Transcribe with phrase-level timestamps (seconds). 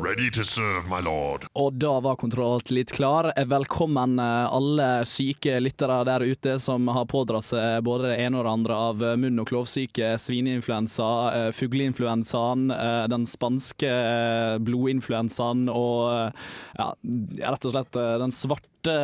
[0.00, 1.44] Ready to serve, my lord.
[1.52, 3.26] Og da var kontroll litt klar.
[3.36, 8.46] Velkommen eh, alle syke lyttere der ute som har pådratt seg både det ene og
[8.46, 16.00] det andre av munn- og klovsyke, svineinfluensa, eh, fugleinfluensaen, eh, den spanske eh, blodinfluensaen og
[16.14, 16.48] eh,
[16.80, 16.88] ja,
[17.50, 18.96] rett og slett eh, den svarte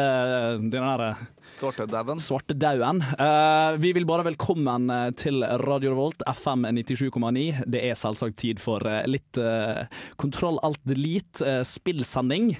[0.57, 1.11] den der
[1.57, 2.21] Svartedauden.
[2.21, 3.05] Svartedauden.
[3.21, 7.63] Uh, vi vil bare velkommen eh, til Radio Revolt, FM 97,9.
[7.73, 9.87] Det er selvsagt tid for eh, litt uh,
[10.21, 12.53] Kontroll alt delete, uh, spillsending.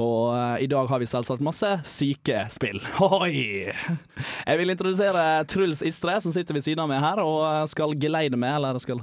[0.00, 2.78] Og i dag har vi selvsagt masse syke spill.
[3.00, 3.68] Hoi!
[3.68, 8.38] Jeg vil introdusere Truls Istre, som sitter ved siden av meg her og skal geleide
[8.38, 9.02] meg, eller skal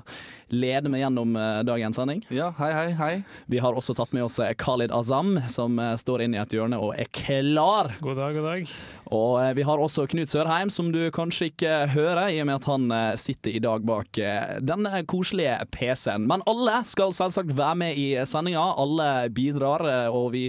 [0.54, 1.34] lede meg gjennom
[1.66, 2.22] dagens sending.
[2.34, 3.24] Ja, hei, hei, hei.
[3.52, 6.94] Vi har også tatt med oss Khalid Azam, som står inne i et hjørne og
[7.00, 7.92] er klar.
[8.02, 8.76] God dag, god dag.
[9.16, 12.70] Og vi har også Knut Sørheim, som du kanskje ikke hører, i og med at
[12.70, 14.20] han sitter i dag bak
[14.66, 16.28] denne koselige PC-en.
[16.30, 18.66] Men alle skal selvsagt være med i sendinga.
[18.82, 20.48] Alle bidrar, og vi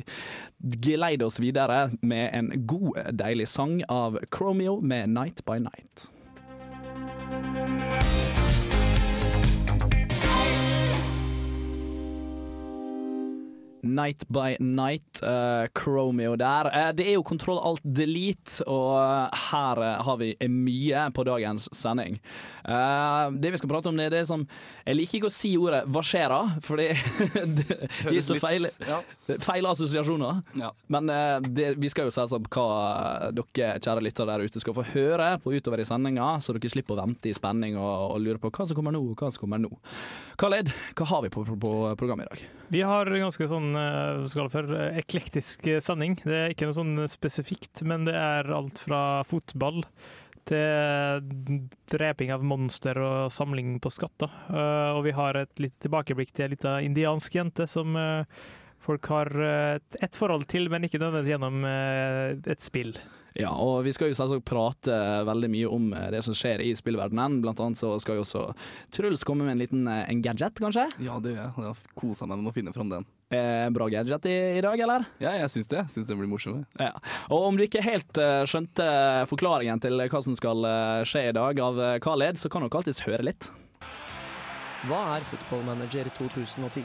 [0.61, 6.11] geleider oss videre med en god, deilig sang av Chromeo med 'Night by Night'.
[13.87, 16.71] Night by Night, uh, Chromeo der.
[16.71, 21.69] Uh, det er jo Kontroll alt delete, og her uh, har vi mye på dagens
[21.75, 22.21] sending.
[22.67, 24.43] det vi skal prate om, det er det som
[24.87, 26.89] Jeg liker ikke å si ordet 'hva skjer da', fordi
[27.59, 27.77] det
[28.11, 29.01] gir så feil, ja.
[29.43, 30.43] feil assosiasjoner.
[30.59, 30.73] Ja.
[30.89, 31.07] Men
[31.55, 35.55] det, vi skal jo selvsagt hva dere kjære lyttere der ute skal få høre på
[35.55, 38.67] utover i sendinga, så dere slipper å vente i spenning og, og lure på hva
[38.67, 39.73] som kommer nå, og hva som kommer nå.
[40.41, 42.47] Khaled, hva har vi på, på, på programmet i dag?
[42.73, 43.76] Vi har ganske sånn
[44.33, 46.19] skal for eklektisk sending.
[46.25, 49.83] Det er ikke noe sånn spesifikt, men det er alt fra fotball
[50.47, 51.57] til
[51.91, 54.31] dreping av monster og samling på skatter.
[54.95, 57.99] Og vi har et litt tilbakeblikk til ei lita indiansk jente som
[58.87, 62.95] folk har et forhold til, men ikke nødvendigvis gjennom et spill.
[63.37, 64.95] Ja, og vi skal jo selvsagt prate
[65.29, 67.43] veldig mye om det som skjer i spillverdenen.
[67.43, 68.47] Blant annet så skal jo også
[68.95, 70.87] Truls komme med en liten en gadget, kanskje?
[71.05, 71.53] Ja, det gjør jeg.
[71.59, 73.05] Jeg har kosa meg med å finne fram den.
[73.31, 75.05] Eh, bra gadget i, i, dag, eller?
[75.19, 75.81] Ja, jeg syns det.
[75.91, 76.67] Syns det blir morsomt.
[76.79, 76.93] Ja.
[77.27, 78.87] Og om du ikke helt uh, skjønte
[79.27, 82.79] forklaringen til hva som skal uh, skje i dag av uh, Khaled, så kan dere
[82.79, 83.49] alltids høre litt.
[84.87, 86.85] Hva er Football Manager 2010?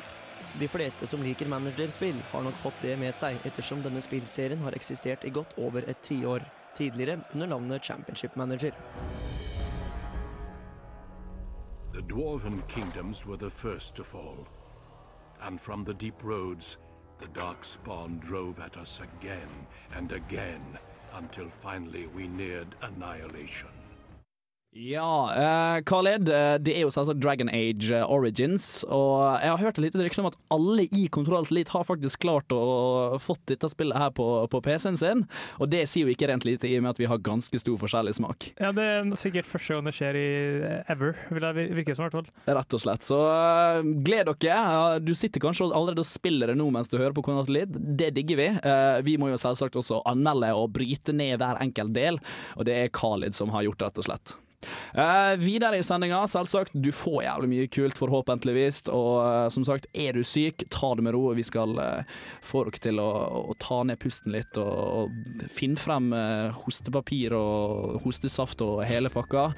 [0.59, 4.73] De fleste som liker managerspill, har nok fått det med seg, ettersom denne spillserien har
[4.75, 6.41] eksistert i godt over et tiår,
[6.75, 8.73] tidligere under navnet Championship Manager.
[11.93, 14.47] The dwarven kingdoms were the first to fall.
[15.41, 16.77] And from the deep roads,
[17.19, 20.77] the dark spawn drove at us again and again
[21.13, 23.80] until finally we neared annihilation.
[24.71, 29.59] Ja, uh, Khaled, uh, det er jo selvsagt Dragon Age uh, Origins, og jeg har
[29.59, 33.41] hørt et lite rykte om at alle i Kontroll Elite har faktisk klart å fått
[33.51, 35.23] dette spillet her på, på PC-en sin,
[35.59, 37.75] og det sier jo ikke rent lite i og med at vi har ganske stor
[37.81, 38.47] forskjellig smak.
[38.63, 40.29] Ja, det er sikkert første gang det skjer i
[40.93, 42.29] ever, vil det virke som i hvert fall.
[42.47, 43.19] Rett og slett, så
[44.07, 45.01] gled dere.
[45.03, 48.13] Du sitter kanskje allerede og spiller det nå mens du hører på Kontroll Elite, det
[48.15, 48.47] digger vi.
[49.03, 52.23] Vi må jo selvsagt også anmelde og bryte ned hver enkelt del,
[52.55, 54.35] og det er Khalid som har gjort det, rett og slett.
[54.93, 56.73] Uh, videre i sendinga, selvsagt.
[56.73, 58.83] Du får jævlig mye kult, forhåpentligvis.
[58.93, 61.23] Og uh, som sagt, er du syk, ta det med ro.
[61.37, 63.09] Vi skal uh, få dere til å,
[63.41, 66.11] å, ta ned pusten litt og, og finne frem
[66.63, 69.51] hostepapir og hostesaft og hele pakka.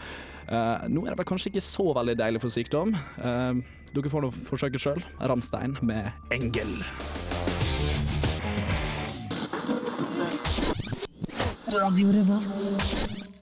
[0.91, 2.95] nå er det vel kanskje ikke så veldig deilig for sykdom.
[3.95, 5.03] dere får nå forsøke sjøl.
[5.21, 6.83] Ramstein med 'Engel'.
[11.73, 13.32] Radio Revolt.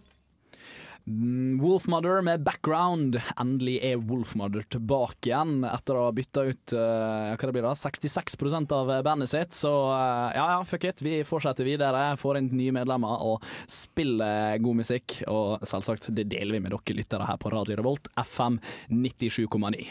[1.62, 3.18] Wolfmother med background.
[3.40, 7.74] Endelig er Wolfmother tilbake igjen etter å ha bytta ut uh, hva det blir da,
[7.78, 9.56] 66% av bandet sitt.
[9.58, 11.02] Så uh, ja ja, fuck it.
[11.02, 15.18] Vi fortsetter videre, får inn nye medlemmer og spiller god musikk.
[15.32, 18.62] Og selvsagt, det deler vi med dere lyttere her på Radio Revolt, FM
[18.94, 19.90] 97,9.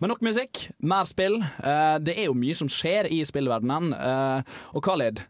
[0.00, 1.36] Men nok musikk, mer spill.
[1.60, 3.92] Uh, det er jo mye som skjer i spillverdenen.
[4.72, 5.20] og Khalid,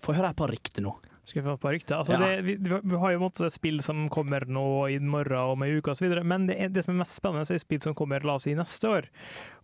[0.00, 0.96] få høre et par rykter nå.
[1.30, 1.78] Skal vi få et par?
[2.00, 2.18] Altså, Ja.
[2.18, 5.94] det, vi, vi har jo måtte spill som kommer nå i morgen om ei uke
[5.94, 8.48] osv., men det, er, det som er mest spennende, er spill som kommer la oss
[8.48, 9.10] si neste år.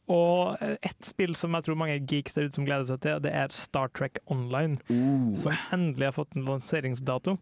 [0.07, 3.33] Og ett spill som jeg tror mange geeks der ute som gleder seg til, det
[3.35, 4.79] er Star Trek Online.
[5.35, 7.35] Som endelig har fått en lanseringsdato.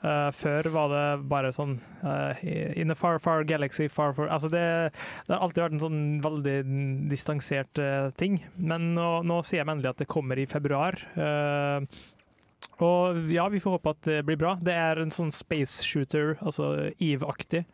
[0.00, 4.48] Uh, før var det bare sånn uh, In the far, far galaxy, far, far Altså
[4.48, 4.62] det,
[5.26, 6.54] det har alltid vært en sånn veldig
[7.10, 8.38] distansert uh, ting.
[8.56, 10.96] Men nå, nå sier jeg endelig at det kommer i februar.
[11.20, 11.84] Eh,
[12.80, 14.54] og ja, vi får håpe at det blir bra.
[14.60, 17.66] Det er en sånn space shooter, altså Eve-aktig.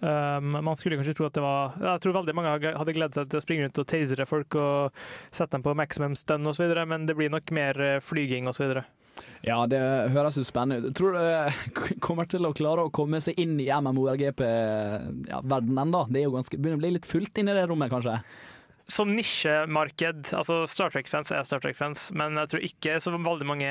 [0.00, 3.30] Um, man skulle kanskje tro at det var Jeg tror veldig mange hadde gledet seg
[3.32, 4.92] til å springe rundt og tasere folk og
[5.32, 8.82] sette dem på maximum stun osv., men det blir nok mer eh, flyging osv.
[9.46, 9.78] Ja, det
[10.12, 10.96] høres jo spennende ut.
[10.98, 11.52] Tror du det
[12.04, 16.02] kommer til å klare å komme seg inn i MMORGP-verdenen, da?
[16.10, 18.16] Det er jo ganske, begynner å bli litt fullt inn i det rommet, kanskje?
[18.92, 23.70] Som nisjemarked, altså Star Trek-fans er Star Trek-fans, men jeg tror ikke så veldig mange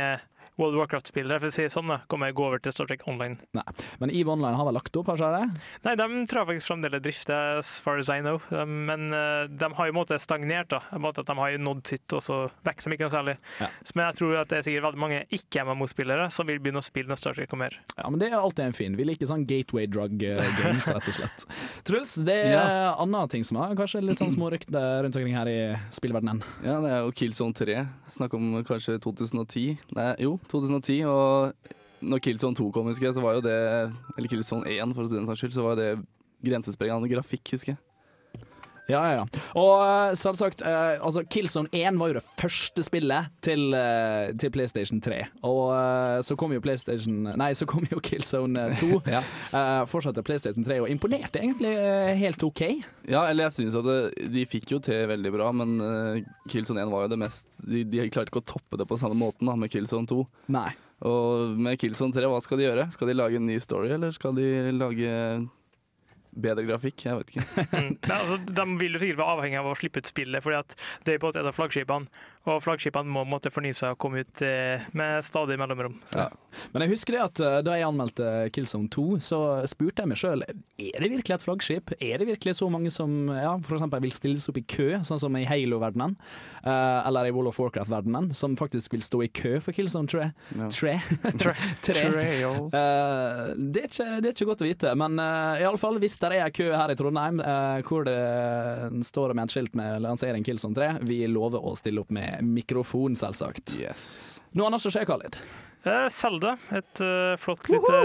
[0.57, 3.02] World of Warcraft-spillere for å si det sånn, da, kommer gå over til Star Trek
[3.12, 3.36] Online.
[3.57, 3.63] Nei.
[4.00, 5.62] Men EVE Online har vel lagt opp, har ikke det?
[5.84, 8.40] Nei, de tror jeg faktisk fremdeles drifter, as far as I know.
[8.50, 10.80] De, men eh, de har jo en måte stagnert, da.
[10.96, 12.38] En måte at de har jo nådd sitt, og så
[12.68, 13.36] vokser de ikke noe særlig.
[13.60, 13.69] Ja.
[13.96, 17.12] Men jeg tror at det er sikkert veldig mange ikke-MMO-spillere som vil begynne å spille
[17.12, 17.75] når Star Trek kommer.
[17.98, 18.96] Ja, men det er alltid en fin.
[19.00, 21.46] Vi liker sånn gateway drug eh, games, rett og slett.
[21.88, 22.96] Truls, det er Ja.
[23.01, 25.60] andre ting som er kanskje litt sånn små rykter rundt omkring her i
[25.96, 26.42] spillverdenen.
[26.66, 27.78] Ja, det er jo Killzone 3.
[28.16, 29.78] Snakk om kanskje 2010.
[29.96, 31.00] Nei, jo, 2010.
[31.10, 31.74] Og
[32.06, 33.58] når Killzone 2 kom, husker jeg, så var jo det
[34.18, 35.92] Eller Killzone 1, for å si den saks skyld, så var jo det
[36.46, 37.82] grensesprengende grafikk, husker jeg.
[38.92, 39.44] Ja, ja, ja.
[39.58, 44.52] Og eh, selvsagt, eh, altså Killzone 1 var jo det første spillet til, eh, til
[44.54, 45.22] PlayStation 3.
[45.48, 48.92] Og eh, så kom jo PlayStation Nei, så kom jo Killzone 2.
[49.16, 49.22] Ja.
[49.56, 52.62] Eh, fortsatte PlayStation 3 og imponerte egentlig eh, helt OK.
[53.10, 56.86] Ja, eller jeg synes at det, de fikk jo til veldig bra, men eh, Killzone
[56.86, 59.50] 1 var jo det mest De, de klarte ikke å toppe det på samme måten
[59.50, 60.22] da, med Killzone 2.
[60.54, 60.70] Nei.
[61.06, 62.88] Og med Killzone 3, hva skal de gjøre?
[62.94, 64.48] Skal de lage en ny story, eller skal de
[64.78, 65.12] lage
[66.36, 67.06] bedre grafikk?
[67.08, 67.66] Jeg vet ikke.
[67.82, 70.78] Nei, altså, de vil jo sikkert være avhengig av å slippe ut spillet, fordi at
[71.08, 72.24] det er på en måte et av flaggskipene.
[72.46, 75.98] Og flaggskipene må måtte fornye seg og komme ut eh, med stadig mellomrom.
[76.12, 76.26] Så.
[76.26, 76.62] Ja.
[76.74, 79.40] Men jeg husker det at eh, da jeg anmeldte Killzone 2, så
[79.70, 81.94] spurte jeg meg sjøl er det virkelig et flaggskip.
[82.04, 85.22] Er det virkelig så mange som ja, for eksempel vil stilles opp i kø, sånn
[85.22, 86.18] som i Halo-verdenen,
[86.62, 90.28] eh, eller i World of Warcraft-verdenen, som faktisk vil stå i kø for Killzone 3?
[90.60, 90.70] Ja.
[90.76, 90.98] Tre.
[91.86, 92.06] Tre.
[92.76, 95.98] Eh, det, er ikke, det er ikke godt å vite, men uh, i alle fall
[96.02, 97.40] hvis det er kø her i Trondheim
[97.88, 98.16] hvor det
[99.08, 103.16] står med et skilt med lansering Killzone 3, vi lover å stille opp med mikrofon,
[103.16, 103.78] selvsagt.
[103.80, 104.42] Yes.
[104.56, 105.38] Noe annet som skjer, Khalid?
[105.86, 107.98] Eh, Zelda, et uh, flott lite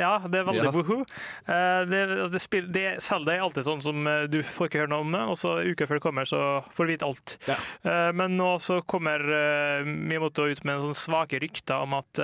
[0.00, 0.70] Ja, det er veldig Ja.
[0.72, 1.02] woohoo.
[1.44, 2.00] Eh, det,
[2.32, 5.24] det spill, det, Zelda er alltid sånn som du får ikke høre noe om det,
[5.34, 6.40] og så uka før det kommer, så
[6.72, 7.36] får du vite alt.
[7.50, 7.58] Ja.
[7.84, 12.22] Eh, men nå så kommer uh, Miyamoto ut med en sånn svake rykter om at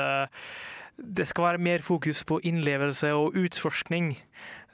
[0.95, 4.15] det skal være mer fokus på innlevelse og utforskning.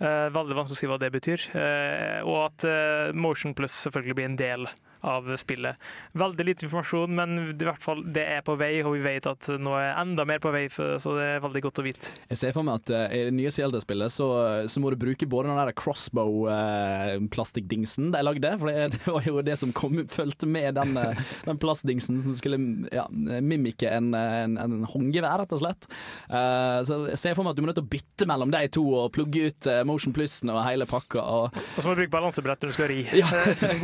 [0.01, 1.43] Eh, veldig vanskelig å si hva det betyr.
[1.53, 4.71] Eh, og at eh, Motion Plus selvfølgelig blir en del
[5.01, 5.81] av spillet.
[6.13, 9.49] Veldig lite informasjon, men i hvert fall det er på vei, og vi vet at
[9.61, 12.11] nå er enda mer på vei, så det er veldig godt å vite.
[12.29, 14.27] Jeg ser for meg at uh, i det nye Zelda-spillet så,
[14.69, 19.41] så må du bruke både den der crossbow-plastikkdingsen de lagde, for det, det var jo
[19.47, 21.17] det som kom, fulgte med den, uh,
[21.49, 22.59] den plastdingsen som skulle
[22.93, 25.89] ja, mimike en, en, en håndgevær, rett og slett.
[26.29, 28.69] Uh, så jeg ser for meg at du må nødt til å bytte mellom de
[28.77, 31.21] to og plugge ut eh, Motion Plusen og hele pakka.
[31.21, 33.01] Og, Og så må du bruke balansebrett når du skal ri.
[33.19, 33.27] ja,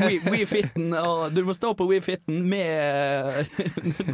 [0.00, 3.50] Wii- Wii-fitten, og du må stå på Wii-fitten med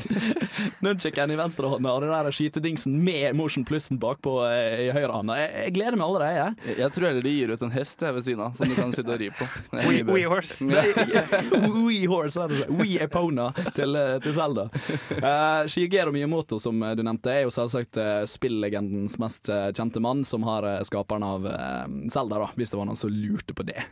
[0.85, 5.13] nunchicken i venstre hånda og den der skytedingsen med Motion Plussen bakpå eh, i høyre
[5.15, 5.37] hånda.
[5.41, 6.35] Jeg, jeg gleder meg allerede.
[6.67, 6.79] jeg.
[6.83, 9.15] Jeg, tror heller de gir ut en hest ved siden av, som du kan sitte
[9.15, 9.49] og ri på.
[9.73, 10.17] Det er We, mye bedre.
[10.17, 10.67] we horse.
[11.83, 12.79] Wii Horse, er det sånn.
[12.81, 14.67] Wii Epona til, eh, til Zelda.
[15.13, 17.99] Uh, Shigeru Miyamoto, som du nevnte, er jo selvsagt
[18.31, 21.47] spilllegendens mest kjente mann, som har skaperen av
[21.83, 23.83] uh, Zelda, da, hvis det var noen som lurte på det.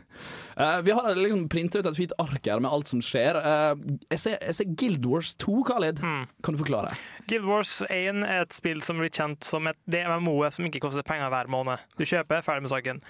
[0.57, 3.37] Eh, vi har liksom printa ut et fint ark her med alt som skjer.
[3.39, 6.01] Eh, jeg, ser, jeg ser Guild Wars 2, Khalid.
[6.01, 6.93] Kan du forklare?
[7.29, 10.83] Guild Wars 1 er et spill som blir kjent som et det MMO-et som ikke
[10.83, 11.81] koster penger hver måned.
[11.97, 13.01] Du kjøper, ferdig med saken.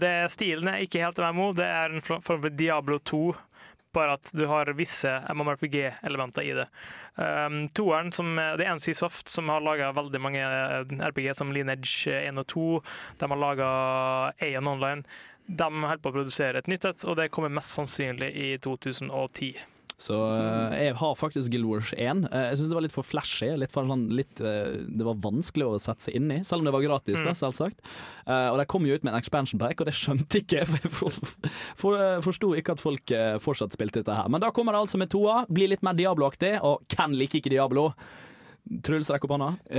[0.00, 3.22] Det, stilen er ikke helt MMO, det er en form for Diablo 2.
[3.96, 6.66] Bare at du har visse MMRPG-elementer i det.
[7.16, 11.50] Um, toeren, som, det er NC Soft, som har laga veldig mange eh, RPG, som
[11.54, 12.68] Lineage 1 og 2.
[13.18, 13.72] De har laga
[14.38, 15.02] Aeon Online.
[15.50, 19.54] De holder på å produsere et nytt et, og det kommer mest sannsynlig i 2010.
[20.00, 22.24] Så eh, jeg har faktisk Guild Wars 1.
[22.30, 23.50] Eh, jeg syns det var litt for flashy.
[23.60, 26.70] Litt for sånn, litt, eh, det var vanskelig å sette seg inn i, selv om
[26.70, 27.84] det var gratis, da, selvsagt.
[28.24, 30.64] Eh, og de kom jo ut med en expansion pack, og det skjønte ikke.
[30.70, 31.20] For jeg for,
[31.82, 33.12] for, forsto ikke at folk
[33.44, 34.28] fortsatt spilte dette her.
[34.32, 37.52] Men da kommer det altså med toa, blir litt mer Diablo-aktig, og hvem liker ikke
[37.52, 37.90] Diablo?
[38.70, 39.50] Truls, rekk opp hånda.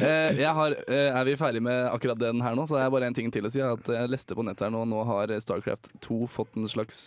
[0.00, 2.94] Eh, eh, har, eh, er vi ferdig med akkurat den her nå, så er det
[2.94, 3.60] bare en ting til å si.
[3.60, 6.98] At jeg leste på nettet her nå, nå har Starcraft 2 fått en slags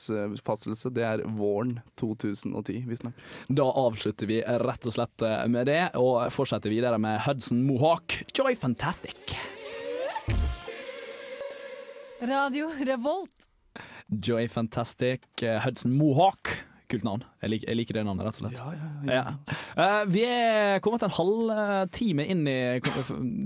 [0.45, 0.91] fastsettelse.
[0.93, 3.23] Det er våren 2010, visstnok.
[3.49, 8.19] Da avslutter vi rett og slett eh, med det, og fortsetter videre med Hudson Mohawk.
[8.37, 9.35] Joy Fantastic.
[12.23, 13.49] Radio Revolt.
[14.07, 16.53] Joy Fantastic, eh, Hudson Mohawk.
[16.93, 17.23] Kult navn.
[17.41, 18.59] Jeg liker, jeg liker det navnet, rett og slett.
[19.09, 19.33] Ja.
[19.75, 22.79] Eh, vi er kommet en halvtime inn i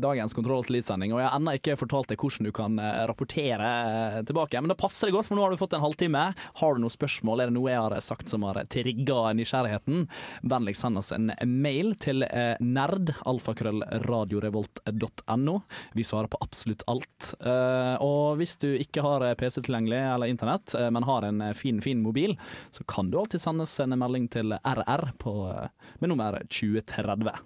[0.03, 3.05] dagens Kontroll til Elite-sending, og jeg har ennå ikke fortalt deg hvordan du kan eh,
[3.07, 3.69] rapportere
[4.17, 4.59] eh, tilbake.
[4.59, 6.23] Men da passer det godt, for nå har du fått en halvtime.
[6.59, 9.97] Har du noen spørsmål, er det noe jeg har sagt som har trigga nysgjerrigheten,
[10.43, 12.65] vennligst send oss en mail til nerdalfakrøllradiorevolt.no.
[12.67, 15.55] nerd, alfakrøllradiorevolt.no.
[15.97, 17.19] Vi svarer på absolutt alt.
[17.39, 22.01] Uh, og hvis du ikke har PC tilgjengelig eller internett, men har en fin, fin
[22.03, 22.37] mobil,
[22.75, 27.37] så kan du alltid sendes en melding til RR på, eh, med nummer 2030.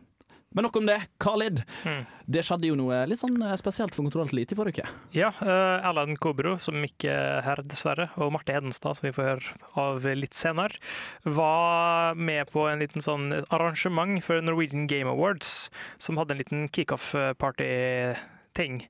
[0.52, 0.98] Men nok om det.
[1.24, 1.62] Khalid,
[2.28, 4.96] det skjedde jo noe litt sånn eh, spesielt for Kontroll til Elite i forrige uke.
[5.16, 9.30] Ja, uh, Erlend Kobro, som ikke er her dessverre, og Marte Hedenstad, som vi får
[9.30, 10.76] høre av litt senere,
[11.24, 15.70] var med på en liten sånn arrangement for Norwegian Game Awards,
[16.04, 17.72] som hadde en liten kickoff-party.
[18.52, 18.82] Ting.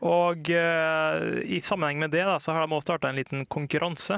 [0.00, 4.16] Og uh, i sammenheng med det da, så har de også starta en liten konkurranse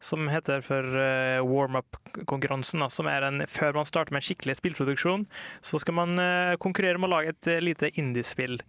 [0.00, 2.80] som heter for uh, warm-up-konkurransen.
[2.88, 5.26] Som er en, Før man starter med en skikkelig spillproduksjon,
[5.60, 8.62] så skal man uh, konkurrere med å lage et uh, lite indiespill.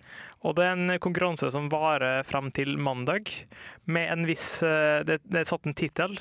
[0.43, 3.31] Og det er en konkurranse som varer frem til mandag,
[3.85, 6.19] med en viss Det, det er satt en tittel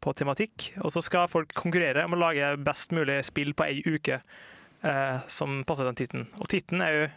[0.00, 3.82] på tematikk, og så skal folk konkurrere om å lage best mulig spill på ei
[3.82, 4.20] uke
[5.26, 6.28] som passer den tittelen.
[6.38, 7.08] Og tittelen er jo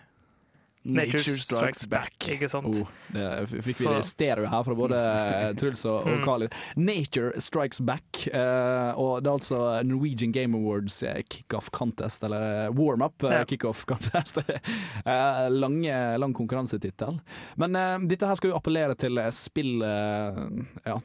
[0.83, 2.65] Nature Strikes Back, ikke sant?
[2.81, 6.49] Oh, det fikk vi Så- det stereo her fra både eh, Truls og, og Mm.
[6.77, 12.71] Nature Strikes Back, Uh, og det er altså Norwegian Game Awards eh, kickoff contest, eller
[12.71, 13.43] warm-up Ja.
[13.45, 14.37] kickoff contest.
[14.37, 17.19] uh, lange, lang konkurransetittel.
[17.57, 20.95] Men uh, dette her skal jo appellere til spilllagere, ja,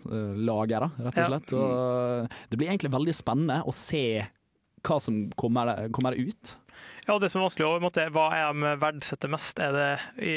[1.05, 1.27] rett og Ja.
[1.29, 1.53] slett.
[1.53, 4.27] Og det blir egentlig veldig spennende å se
[4.87, 6.57] hva som kommer, kommer ut.
[7.07, 9.61] Ja, det som er vanskelig, på måte, hva er de verdsetter mest?
[9.63, 9.91] Er det
[10.27, 10.37] i,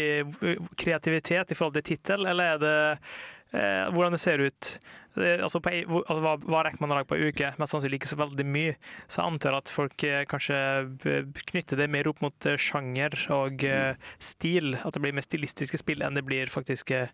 [0.78, 2.76] kreativitet i forhold til tittel, eller er det
[3.58, 4.70] eh, hvordan det ser ut?
[5.16, 7.50] Det, altså på, altså hva, hva rekker man å lage på en uke?
[7.58, 8.76] Mest sannsynlig ikke så veldig mye.
[9.10, 10.60] Så jeg antar at folk eh, kanskje
[11.50, 14.76] knytter det mer opp mot eh, sjanger og eh, stil.
[14.78, 17.10] At det blir mer stilistiske spill enn det blir faktisk eh,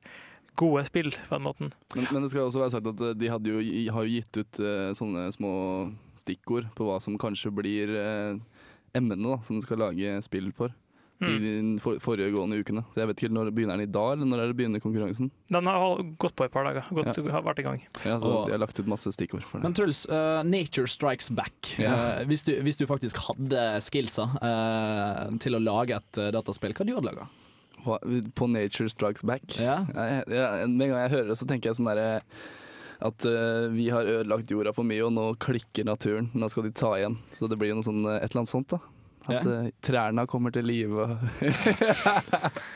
[0.59, 1.71] gode spill, på den måten.
[1.95, 3.63] Men, men det skal også være sagt at eh, de jo,
[3.95, 4.61] har jo gitt ut
[4.99, 5.55] sånne små
[6.19, 8.43] stikkord på hva som kanskje blir eh,
[8.95, 10.73] emnene da, som du skal lage spill for.
[11.23, 11.39] I Mm.
[11.39, 12.81] de for, foregående ukene.
[12.91, 15.29] Så jeg vet ikke når begynner den i dag, eller når er det begynner konkurransen?
[15.47, 16.83] Den har gått på et par dager.
[16.91, 17.79] Gått, har vært i gang.
[18.03, 19.63] Ja, så Og- De har lagt ut masse stikkord for det.
[19.63, 21.79] Men Truls, uh, Nature Strikes Back.
[21.79, 21.93] Ja.
[22.19, 26.73] Uh, hvis, du, hvis du faktisk hadde skillsa uh, til å lage et eh, dataspill,
[26.75, 27.29] hva du hadde laga?
[28.35, 29.55] På Nature Strikes Back?
[29.57, 29.85] Ja.
[29.95, 32.19] Jeg, jeg, med en gang jeg hører det, så tenker jeg sånn derre
[33.01, 36.29] at uh, vi har ødelagt jorda for mye, og nå klikker naturen.
[36.33, 37.17] Nå skal de ta igjen.
[37.35, 38.79] Så det blir jo noe sånn, eh, et eller annet sånt, da.
[39.25, 39.53] At Ja.
[39.65, 41.07] uh, trærne kommer til live.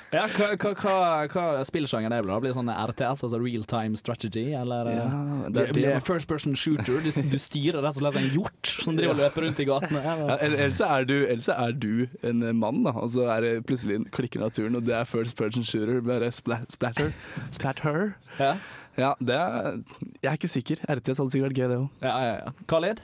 [0.10, 0.94] Ja, hva, hva, hva,
[1.30, 2.24] hva spillsjanger er?
[2.26, 5.04] Blir det sånn RTS, altså real time strategy, eller Ja,
[5.46, 5.92] det blir blir det.
[6.00, 6.98] det first person shooter?
[7.06, 10.02] Du, du styrer rett og slett en hjort som driver og løper rundt i gatene?
[10.02, 14.02] Ja, ellers er, du- ellers er du en mann, da, og så er det plutselig
[14.16, 16.02] klikker naturen, og det er first person shooter.
[16.02, 17.14] Bare splat, splatter.
[17.56, 18.16] Splatter.
[18.42, 18.56] Ja.
[19.00, 19.80] Ja, det er
[20.20, 20.84] Jeg er ikke sikker.
[20.84, 21.88] RTS hadde sikkert vært gøy, det òg.
[22.04, 22.54] Ja, ja, ja.
[22.70, 23.02] Khaled?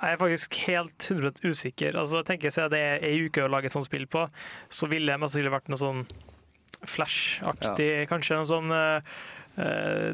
[0.00, 1.96] Jeg er faktisk helt 100 usikker.
[2.00, 4.24] Altså, tenker jeg seg det er ei uke å lage et sånt spill på,
[4.72, 6.06] så ville det mest sannsynlig vært noe sånn
[6.88, 8.38] Flash-aktig, kanskje.
[8.40, 9.00] Noe sånn eh,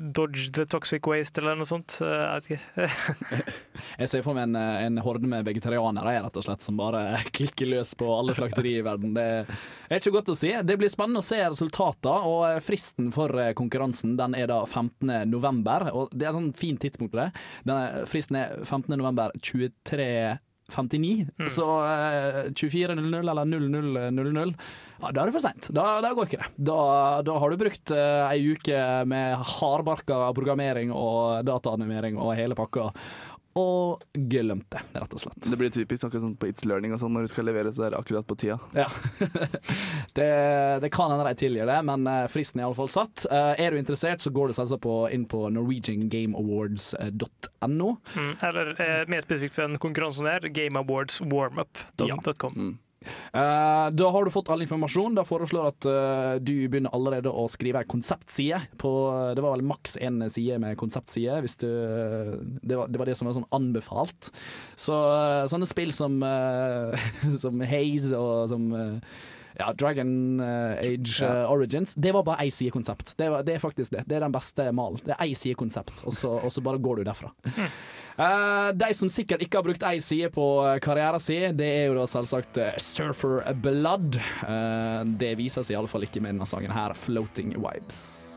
[0.01, 1.99] Dodge the toxic waste eller noe sånt.
[2.03, 3.53] Uh, jeg vet ikke.
[4.01, 7.03] Jeg ser for meg en, en horde med vegetarianere rett og slett, som bare
[7.37, 9.15] klikker løs på alle slakterier i verden.
[9.17, 10.51] Det er ikke godt å si.
[10.67, 15.29] Det blir spennende å se resultatene, og fristen for konkurransen den er da 15.
[15.31, 15.91] november.
[15.93, 17.31] Og det er et sånn fint tidspunkt på det.
[17.69, 18.91] Denne fristen er 15.
[18.97, 20.11] november 23
[20.67, 24.55] 59, så uh, 24.00 eller 00.00
[25.01, 25.71] ja, Da er det for seint.
[25.77, 26.51] Da, da går ikke det.
[26.71, 26.81] Da,
[27.27, 32.91] da har du brukt uh, ei uke med hardbarka programmering og dataanimering og hele pakka,
[33.57, 35.47] og glemt det, rett og slett.
[35.49, 37.87] Det blir typisk akkurat sånn på It's Learning og sånn, når du skal levere, så
[37.87, 38.59] der akkurat på tida.
[38.77, 38.85] Ja.
[40.19, 40.31] det,
[40.85, 43.25] det kan hende de tilgir det, men eh, fristen er iallfall satt.
[43.33, 47.89] Uh, er du interessert, så går du selvsagt på, inn på norwegiangameawards.no.
[48.13, 48.35] Mm.
[48.51, 52.13] Eller eh, mer spesifikt for en konkurransen her, gameawardswarmup.com.
[52.13, 52.21] Ja.
[52.53, 52.77] Mm.
[53.07, 55.17] Eh, da har du fått all informasjon.
[55.19, 58.61] Da foreslår at uh, du begynner allerede å skrive ei konseptside.
[58.81, 58.93] På,
[59.37, 61.41] det var vel maks én side med konseptside.
[61.45, 61.69] Hvis du,
[62.63, 64.31] det, var, det var det som var sånn anbefalt.
[64.79, 67.09] Så eh, sånne spill som, eh,
[67.43, 69.17] som Haze og som eh,
[69.59, 71.31] ja, Dragon eh, Age Ja.
[71.43, 71.95] eh, Origins.
[71.95, 73.15] Det var bare ei side konsept.
[73.19, 74.05] Det, var, det er faktisk det.
[74.07, 75.01] Det er den beste malen.
[75.05, 77.33] Det er ei side konsept, og så, og så bare går du derfra.
[78.17, 80.45] Uh, de som sikkert ikke har brukt ei side på
[80.85, 84.17] karrieren sin, det er jo da selvsagt Surfer Blood.
[84.45, 88.37] Uh, det vises iallfall ikke med denne sangen her, 'Floating Vibes'.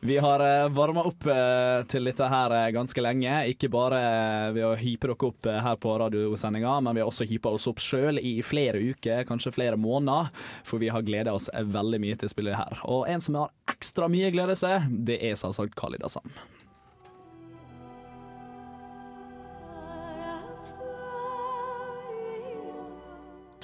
[0.00, 3.34] Vi har uh, varma opp eh, til dette her eh, ganske lenge.
[3.52, 7.10] Ikke bare eh, ved å hype dere opp eh, her på radiosendinga, men vi har
[7.10, 10.32] også hypa oss opp sjøl i flere uker, kanskje flere måneder.
[10.66, 12.82] For vi har gleda oss eh, veldig mye til spillet her.
[12.90, 16.26] Og en som har ekstra mye glede seg, det er selvsagt Khalid Assam.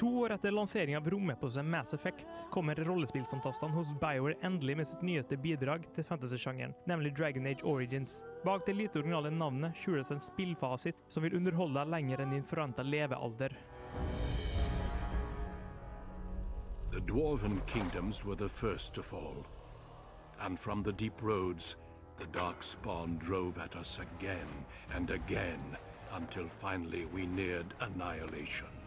[0.03, 5.05] To år etter lanseringa av romeposen Mass Effect kommer rollespillfantastene hos BioWare endelig med sitt
[5.07, 8.17] nyeste bidrag til fantasy-sjangeren, nemlig Dragon Age Origins.
[8.43, 12.43] Bak det lite originale navnet skjules en spillfasit som vil underholde deg lenger enn din
[12.43, 13.55] forventa levealder.
[16.91, 19.47] The dwarven kingdoms were the first to fall,
[20.41, 21.77] and from the deep roads,
[22.19, 24.67] the dark spawn drove at us again
[24.97, 25.77] and again
[26.11, 28.82] until finally we neared annihilation.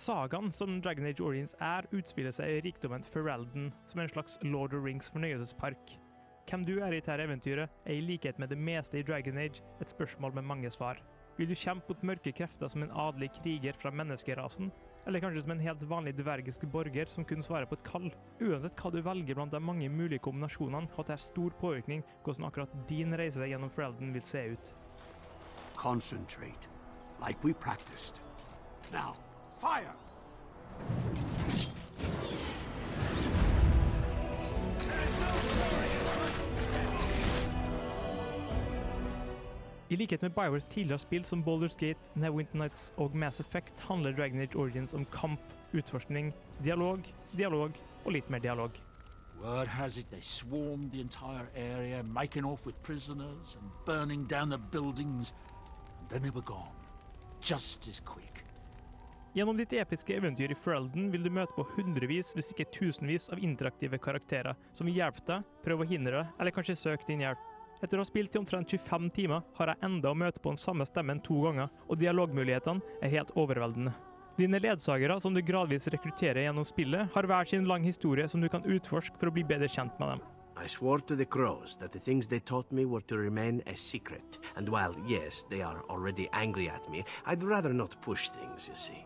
[0.00, 4.38] Sagaen som Dragon Age Origins er, utspiller seg i rikdommen Ferelden, som er en slags
[4.42, 5.92] Lord of Rings fornøyelsespark.
[6.48, 9.60] Hvem du er i dette eventyret, er i likhet med det meste i Dragon Age
[9.80, 10.98] et spørsmål med mange svar.
[11.36, 14.72] Vil du kjempe mot mørke krefter som en adelig kriger fra menneskerasen,
[15.06, 18.08] eller kanskje som en helt vanlig dvergisk borger som kun svarer på et kall?
[18.40, 22.76] Uansett hva du velger blant de mange mulige kombinasjonene, har det stor påvirkning hvordan akkurat
[22.88, 24.74] din reise gjennom Frelden vil se ut.
[25.76, 26.68] Concentrate,
[27.20, 28.20] like we practiced.
[28.92, 29.16] Now,
[29.60, 29.94] fire!
[39.90, 44.12] I likhet med Biowares tidligere spill som Baldur's Gate, Neverwinter Nights og Mass Effect handler
[44.14, 45.40] Dragon Age Origins om kamp,
[45.74, 46.28] utforskning,
[46.62, 47.02] dialog,
[47.34, 47.74] dialog
[48.04, 48.70] og litt mer dialog.
[49.42, 54.50] Word has it they swarmed the entire area, making off with prisoners and burning down
[54.50, 55.32] the buildings.
[55.98, 56.76] And then they were gone.
[57.42, 58.44] Just as quick.
[59.34, 63.42] Gjennom ditt episke eventyr i Ferelden vil du møte på hundrevis, hvis ikke tusenvis, av
[63.42, 67.49] interaktive karakterer som vil hjelpe deg, prøve å hindre eller kanskje søke din hjelp.
[67.80, 70.60] Etter å ha spilt i omtrent 25 timer har jeg enda å møte på den
[70.60, 73.94] samme stemmen to ganger, og dialogmulighetene er helt overveldende.
[74.40, 78.48] Dine ledsagere, som du gradvis rekrutterer gjennom spillet, har hver sin lang historie som du
[78.52, 80.22] kan utforske for å bli bedre kjent med dem.
[80.60, 83.74] I swore to the crows that the things they taught me were to remain a
[83.76, 84.38] secret.
[84.56, 88.74] And while, yes, they are already angry at me, I'd rather not push things, you
[88.74, 89.04] see.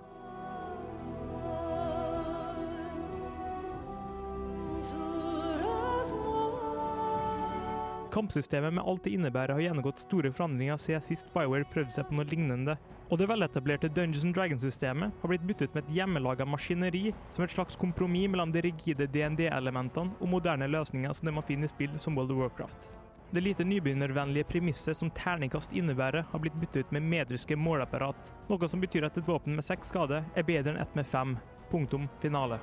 [8.15, 12.15] Kampsystemet med alt det innebærer har gjennomgått store forandringer siden sist BioWare prøvde seg på
[12.15, 12.77] noe lignende,
[13.11, 17.75] og det veletablerte Dungeons Dragons-systemet har blitt byttet med et hjemmelaga maskineri som et slags
[17.81, 22.15] kompromiss mellom de rigide DND-elementene og moderne løsninger som de man finner i spill som
[22.15, 22.87] World of Warcraft.
[23.35, 28.71] Det lite nybegynnervennlige premisset som terningkast innebærer, har blitt byttet ut med medriske måleapparat, noe
[28.71, 31.35] som betyr at et våpen med seks skade er bedre enn ett med fem.
[31.73, 32.63] Punktum finale.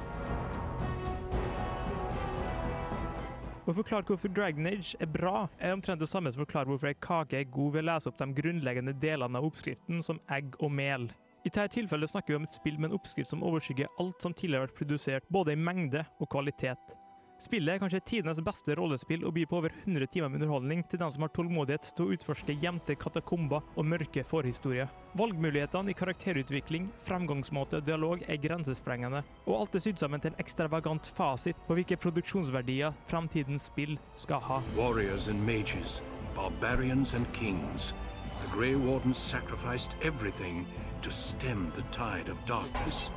[3.61, 6.89] Å forklare hvorfor Dragon Age er bra, er omtrent det samme som å forklare hvorfor
[6.89, 10.57] ei kake er god ved å lese opp de grunnleggende delene av oppskriften, som egg
[10.57, 11.05] og mel.
[11.45, 14.33] I dette tilfellet snakker vi om et spill med en oppskrift som overskygger alt som
[14.33, 16.97] tidligere har vært produsert, både i mengde og kvalitet.
[17.41, 20.99] Spillet er kanskje tidenes beste rollespill og byr på over 100 timer med underholdning til
[21.01, 24.91] dem som har tålmodighet til å utforske gjemte katakomber og mørke forhistorier.
[25.17, 30.43] Valgmulighetene i karakterutvikling, fremgangsmåte og dialog er grensesprengende, og alt er sydd sammen til en
[30.43, 34.61] ekstravagant fasit på hvilke produksjonsverdier fremtidens spill skal ha.
[34.77, 36.03] Warriors and mages,
[36.37, 37.95] barbarians and kings.
[38.43, 40.67] The Grey Warden sacrificed everything
[41.01, 43.09] to stem the tide of darkness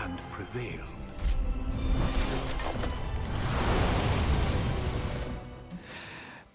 [0.00, 0.80] and prevail.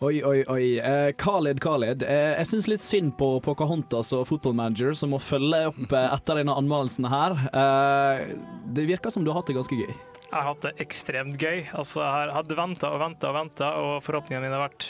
[0.02, 0.80] Oi, oi, oi.
[0.80, 2.02] Eh, Khaled, Khaled.
[2.04, 6.08] Eh, jeg syns litt synd på Pocahontas og Football Manager, som må følge opp eh,
[6.18, 7.38] etter denne anmeldelsen her.
[7.54, 8.34] Eh,
[8.76, 9.94] det virker som du har hatt det ganske gøy.
[9.94, 11.62] Jeg har hatt det ekstremt gøy.
[11.78, 14.90] Altså, jeg hadde venta og venta og venta, og forhåpningene mine har vært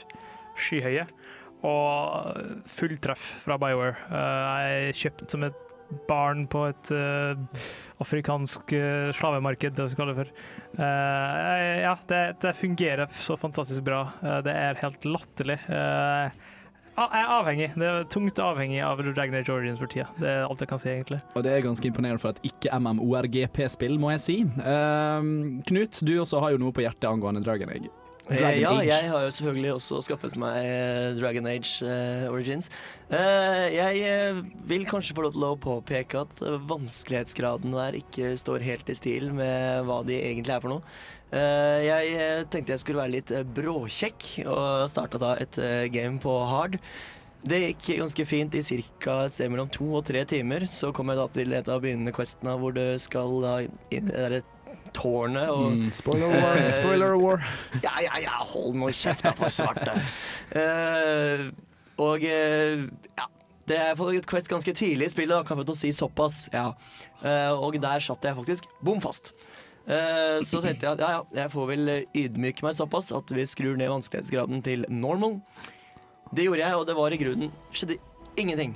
[0.66, 1.06] skyhøye.
[1.68, 4.00] Og fulltreff fra Bioware.
[4.10, 5.62] Eh, Jeg er kjøpt som et
[6.08, 7.38] barn på et uh,
[8.04, 10.32] afrikansk uh, slavemarked, det vi kaller det for.
[10.80, 14.08] Uh, ja, det, det fungerer så fantastisk bra.
[14.46, 15.60] Det er helt latterlig.
[15.68, 17.72] Jeg er avhengig.
[17.74, 20.08] Det er tungt avhengig av Dragon Age Origins for tida.
[20.20, 21.20] Det er alt jeg kan si, egentlig.
[21.34, 24.38] Og det er ganske imponerende for et ikke-MMORGP-spill, må jeg si.
[25.74, 27.90] Knut, du også har jo noe på hjertet angående Dragon Egg.
[28.30, 28.88] Eh, Dragon ja, Age.
[28.88, 32.70] jeg har jo selvfølgelig også skaffet meg eh, Dragon Age uh, Origins.
[33.12, 38.88] Uh, jeg vil kanskje få lov til å påpeke at vanskelighetsgraden der ikke står helt
[38.88, 40.96] i stil med hva de egentlig er for noe.
[41.34, 45.60] Uh, jeg tenkte jeg skulle være litt bråkjekk, og starta da et
[45.92, 46.80] game på hard.
[47.44, 49.26] Det gikk ganske fint i ca.
[49.26, 50.64] et sted mellom to og tre timer.
[50.72, 53.58] Så kom jeg da til et av begynnende questene hvor du skal da
[54.96, 57.44] tårnet og Mm, spoiler war, spoiler war.
[57.86, 59.96] ja, ja, ja, hold nå kjeft, da, for svarte.
[60.56, 61.48] uh,
[61.98, 62.86] og uh,
[63.18, 63.30] ja.
[63.64, 66.50] Det er et quest ganske tidlig i spillet, kan jeg få si såpass.
[66.52, 66.74] Ja.
[67.24, 69.32] Uh, og der satt jeg faktisk bom fast.
[69.84, 73.76] Så tenkte jeg at ja, ja, jeg får vel ydmyke meg såpass at vi skrur
[73.76, 75.42] ned vanskelighetsgraden til normal.
[76.36, 77.98] Det gjorde jeg, og det var i grunnen skjedde
[78.40, 78.76] ingenting.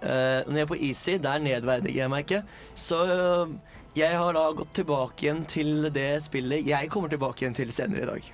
[0.00, 2.40] Uh, når jeg er på easy, der nedverdiger jeg meg ikke.
[2.74, 3.50] Så eh,
[3.96, 8.02] jeg har da gått tilbake igjen til det spillet jeg kommer tilbake igjen til senere
[8.04, 8.28] i dag.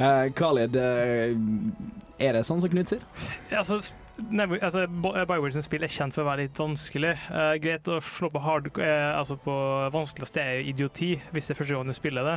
[0.00, 1.34] Uh, Khaled, uh,
[2.20, 3.02] er det sånn som Knut sier?
[3.50, 3.99] Altså, s- Never,
[4.60, 7.14] altså, eh, Bioware sine spill er kjent for å være litt vanskelig.
[7.30, 9.54] Uh, greit å slå på hard, uh, altså på
[9.94, 12.36] vanskeligste er jo idioti, hvis det er første gang du spiller det.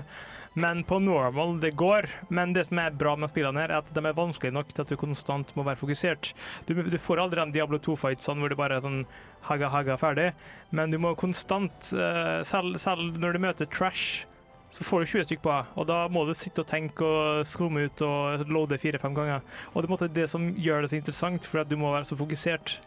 [0.60, 2.10] Men på normal, det går.
[2.30, 4.86] Men det som er bra med spillene her, er at de er vanskelige nok til
[4.86, 6.34] at du konstant må være fokusert.
[6.68, 9.02] Du, du får aldri de Diablo 2-fightsene hvor du bare er sånn
[9.48, 10.32] hagga, ferdig.
[10.72, 14.28] Men du må konstant, uh, selv, selv når du møter trash,
[14.74, 17.44] så får du 20 stykker på deg, og da må du sitte og tenke og
[17.46, 19.44] skrumme ut og loade fire-fem ganger.
[19.74, 21.78] Og det er på en måte det som gjør det så interessant, for at du
[21.78, 22.80] må være så fokusert.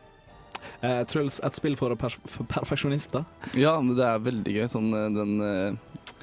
[0.83, 3.22] Eh, Truls, et spill for, pers for perfeksjonister?
[3.55, 4.66] Ja, det er veldig gøy.
[4.72, 6.16] Sånn eh, den eh,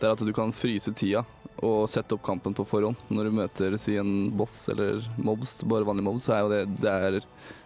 [0.00, 1.26] Det er at du kan fryse tida
[1.60, 2.96] og sette opp kampen på forhånd.
[3.12, 6.62] Når du møter si en boss eller mobs, bare vanlig mobs, så er jo det
[6.80, 7.18] Det, er,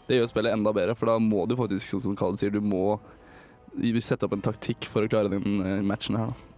[0.09, 2.59] det gjør spillet enda bedre, for da må du faktisk, sånn som Kalle sier, du
[2.65, 2.99] må
[4.03, 6.54] sette opp en taktikk for å klare den eh, matchen her, da.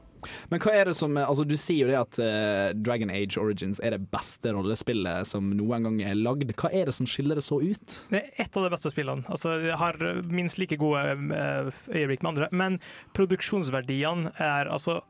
[0.52, 3.80] Men hva er det som Altså, du sier jo det at uh, Dragon Age Origins
[3.84, 6.52] er det beste rollespillet som noen gang er lagd.
[6.58, 7.98] Hva er det som skiller det så ut?
[8.12, 9.26] Det er et av de beste spillene.
[9.32, 12.80] Altså, jeg har minst like gode eh, øyeblikk med andre, men
[13.16, 15.00] produksjonsverdiene er altså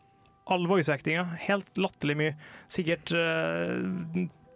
[0.46, 2.34] All voice-actinga, helt latterlig mye.
[2.70, 3.82] Sikkert uh,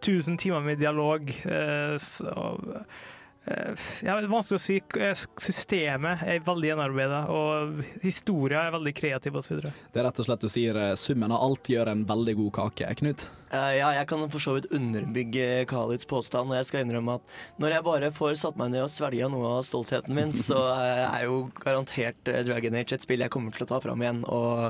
[0.07, 1.33] 1000 timer med dialog.
[1.43, 3.01] Uh, så, eh,
[3.47, 4.77] ja, det er vanskelig å si.
[5.01, 9.63] Eh, Systemet er veldig gjenarbeidet, og historia er veldig kreativ osv.
[9.65, 12.53] Det er rett og slett du sier eh, summen av alt gjør en veldig god
[12.59, 12.91] kake.
[13.01, 13.27] Knut?
[13.51, 17.39] Uh, ja, jeg kan for så vidt underbygge Khalids påstand, og jeg skal innrømme at
[17.63, 21.07] når jeg bare får satt meg ned og svelga noe av stoltheten min, så eh,
[21.09, 24.23] er jo garantert eh, Dragon Age et spill jeg kommer til å ta fram igjen.
[24.29, 24.69] Og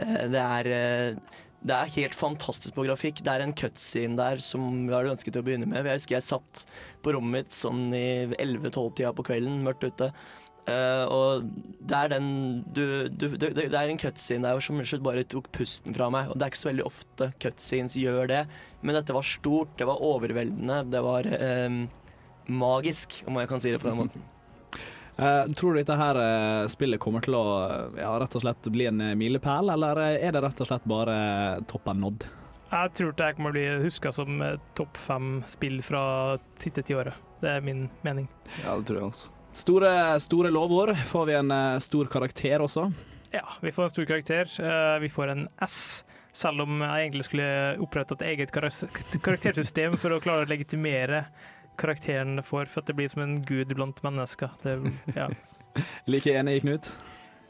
[0.00, 3.22] eh, det er eh, det er helt fantastisk på grafikk.
[3.24, 5.86] Det er en cutscene der som vi hadde ønsket å begynne med.
[5.88, 6.62] Jeg husker jeg satt
[7.02, 10.12] på rommet mitt sånn i 11-12-tida på kvelden, mørkt ute.
[10.68, 11.46] Uh, og
[11.88, 12.26] det er den
[12.76, 16.30] du, du, det, det er en cutscene der som bare tok pusten fra meg.
[16.30, 18.42] Og det er ikke så veldig ofte cutscenes gjør det,
[18.82, 21.78] men dette var stort, det var overveldende, det var uh,
[22.48, 24.28] magisk, om jeg kan si det på den måten.
[25.18, 27.44] Eh, tror du dette her eh, spillet kommer til å
[27.98, 30.84] ja, rett og slett bli en eh, milepæl, eller eh, er det rett og slett
[30.86, 31.16] bare
[31.70, 32.26] toppen nådd?
[32.68, 36.02] Jeg tror det kommer til å bli huska som eh, topp fem spill fra
[36.62, 37.18] siste tiåret.
[37.42, 38.28] Det er min mening.
[38.62, 39.34] Ja, det tror jeg også.
[39.58, 39.90] Store,
[40.22, 40.94] store lovord.
[41.10, 42.86] Får vi en eh, stor karakter også?
[43.34, 44.54] Ja, vi får en stor karakter.
[44.62, 46.04] Eh, Vi får en S.
[46.38, 47.48] Selv om jeg egentlig skulle
[47.82, 51.24] opprette et eget karaktersystem for å klare å legitimere
[51.78, 54.50] karakteren det får, for at det blir som en gud blant mennesker.
[54.64, 54.78] Det,
[55.16, 55.28] ja.
[56.10, 56.90] Like enig, Knut?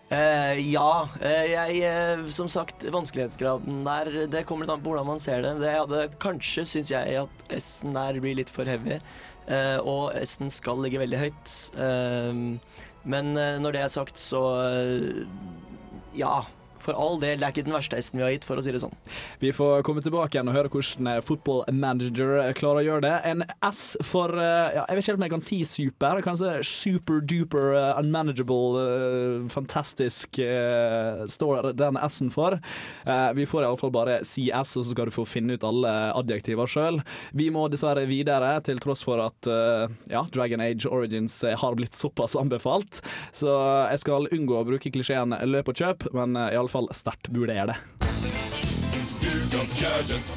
[0.09, 1.09] Uh, ja.
[1.21, 5.45] Uh, jeg, uh, som sagt, vanskelighetsgraden der, det kommer litt an på hvordan man ser
[5.45, 5.59] det.
[5.61, 8.97] det hadde, kanskje syns jeg at S-en der blir litt for heavy,
[9.49, 11.57] eh, og S-en skal ligge veldig høyt.
[13.09, 14.43] Men når det er sagt, så
[16.17, 16.41] ja.
[16.85, 18.75] For all del, det er ikke den verste hesten vi har gitt, for å si
[18.75, 18.95] det sånn.
[19.43, 23.14] Vi får komme tilbake igjen og høre hvordan eh, Football Manager klarer å gjøre det.
[23.33, 26.23] En S for eh, ja, Jeg vet ikke helt om jeg kan si super.
[26.25, 32.59] Kanskje super duper uh, unmanageable, uh, fantastisk uh, står den S-en for.
[33.05, 35.93] Eh, vi får iallfall bare si S, og så skal du få finne ut alle
[36.17, 37.01] adjektiver sjøl.
[37.37, 41.79] Vi må dessverre videre, til tross for at eh, ja, Dragon Age Origins eh, har
[41.79, 43.01] blitt såpass anbefalt.
[43.33, 43.51] Så
[43.93, 47.78] jeg skal unngå å bruke klisjeen løp og kjøp, men uh, iallfall sterkt vurdere det.
[49.48, 50.28] Ukas gadget.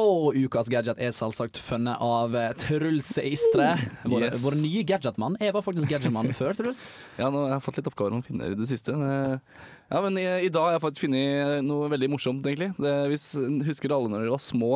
[0.00, 3.72] Og ukas gadget er selvsagt funnet av eh, Truls Eistre.
[4.08, 4.42] Vår, Yes.
[4.44, 5.36] vår nye gadgetmann.
[5.42, 6.90] Jeg var faktisk gadgetmann før, Truls.
[7.18, 8.94] Ja, nå har jeg fått litt oppgaver om finner i det siste.
[8.94, 12.70] Ja, men i, i dag har jeg faktisk funnet noe veldig morsomt, egentlig.
[12.78, 13.32] Det, hvis
[13.66, 14.72] Husker alle når dere var små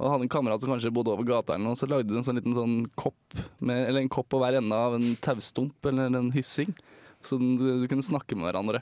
[0.00, 2.24] og hadde en kamerat som kanskje bodde over gata, eller noe, så lagde du en
[2.24, 6.08] sånn liten sånn kopp, med, eller en kopp på hver ende av en taustump eller
[6.16, 6.72] en hyssing,
[7.20, 8.80] så du, du kunne snakke med hverandre.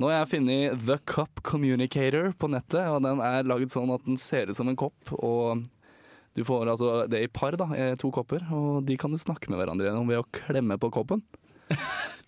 [0.00, 4.04] Nå har jeg funnet The Cup Communicator på nettet, og den er laget sånn at
[4.08, 5.12] den ser ut som en kopp.
[5.16, 5.64] og
[6.36, 7.64] du får altså det i par, da,
[7.96, 11.24] to kopper, og de kan du snakke med hverandre gjennom ved å klemme på koppen.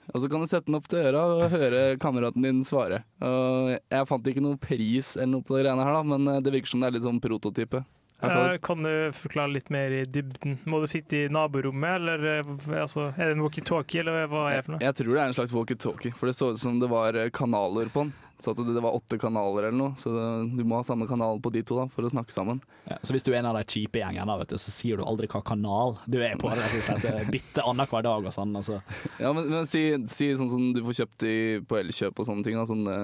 [0.08, 3.02] Og så kan du sette den opp til øra og høre kameraten din svare.
[3.20, 6.38] Og jeg fant ikke noe pris eller noe på det greiene her, da, men eh,
[6.40, 7.82] det virker som det er litt sånn prototype.
[8.22, 10.58] Eh, Kan du forklare litt mer i dybden?
[10.66, 14.56] Må du sitte i naborommet, eller eh, altså, er det en walkietalkie, eller hva er
[14.58, 14.82] det for noe?
[14.82, 17.30] Jeg tror det er en slags walkietalkie, for det så ut som det var eh,
[17.30, 18.16] kanaler på den.
[18.38, 21.40] Så at det var åtte kanaler eller noe, så det, du må ha samme kanal
[21.42, 22.60] på de to da, for å snakke sammen.
[22.86, 25.02] Ja, så hvis du er en av de kjipe gjengene, vet du, så sier du
[25.02, 26.52] aldri hva kanal du er på.
[26.54, 28.54] Det, eh, bytte annenhver dag og sånn.
[28.60, 28.78] Altså.
[29.22, 31.34] Ja, men, men si, si sånn som du får kjøpt i,
[31.66, 32.94] på Elkjøp og sånne ting, da, sånne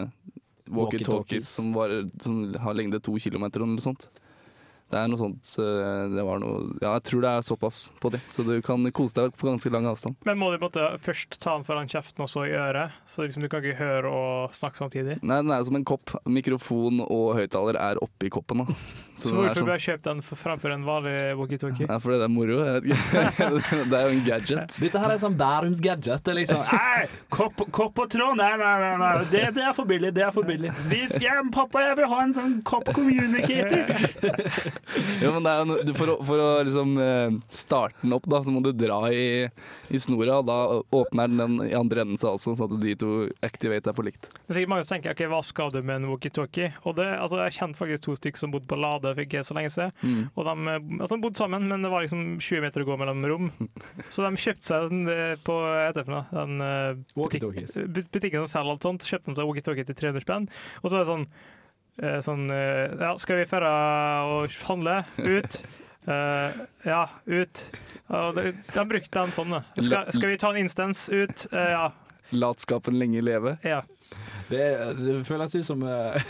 [0.71, 0.71] Walkie-talkies.
[0.71, 1.75] walkietalkies som,
[2.23, 4.07] som har lengde to kilometer eller noe sånt.
[4.93, 8.11] Det er noe sånt, eh, det var noe, ja, jeg tror det er såpass på
[8.15, 10.15] det, så du kan kose deg på ganske lang avstand.
[10.29, 12.95] Men må du på måte først ta den foran kjeften og så i øret?
[13.11, 15.19] Så liksom du kan ikke høre og snakke samtidig?
[15.25, 16.15] Nei, den er jo som en kopp.
[16.31, 18.69] Mikrofon og høyttaler er oppi koppen da.
[19.15, 21.87] Så, så hvorfor sånn- jeg kjøpt den framfor en vanlig walkietalkie?
[21.87, 22.57] Ja, fordi det er moro.
[23.93, 24.79] Det er jo en gadget.
[24.83, 26.27] Dette her er sånn Bærums gadget.
[26.33, 29.13] Er liksom Nei, kopp, kopp og tråd, nei, nei, nei, nei.
[29.31, 30.11] Det, det er for billig.
[30.17, 30.73] Det er for billig.
[30.91, 34.74] Vi skal, pappa, jeg vil ha en sånn kopp communicator.
[35.23, 38.27] Jo, men det er jo no, for, å, for å liksom eh, starte den opp,
[38.31, 39.47] da, så må du dra i,
[39.95, 40.41] i snora.
[40.43, 40.59] Og da
[40.99, 43.11] åpner den den i andre enden seg også, så at de to
[43.45, 44.31] activate er på likt.
[44.47, 46.73] Men sikkert mange som tenker ok, hva skal du med en walkietalkie?
[46.85, 49.57] Og det, altså, jeg kjente faktisk to stykker som bodde på Lade for ikke så
[49.59, 49.95] lenge siden.
[50.03, 50.23] Mm.
[50.35, 52.99] Og de, eh, altså, de bodde sammen, men det var liksom 20 meter å gå
[53.01, 53.51] mellom rom.
[54.13, 56.25] Så de kjøpte seg den eh, på heter for noe?
[56.35, 57.77] Den, eh, butikk, Walkie-talkies.
[57.89, 59.09] bu- butikken som selger alt sånt.
[59.09, 60.49] Kjøpte de seg walkietalkie til 300 spenn.
[60.83, 61.27] Og så var det sånn,
[62.25, 63.73] sånn eh, Ja, skal vi dra
[64.27, 65.01] og handle?
[65.19, 65.61] Ut?
[66.09, 67.65] Uh, ja, ut.
[68.13, 69.63] Og de, de brukte den sånn, da.
[69.79, 71.07] Skal, skal vi ta en instans?
[71.09, 71.47] Ut?
[71.55, 71.85] Uh, ja.
[72.35, 73.59] Latskapen lenge leve.
[73.65, 73.85] ja.
[74.49, 74.65] Det,
[74.99, 76.23] det føles ut som eh,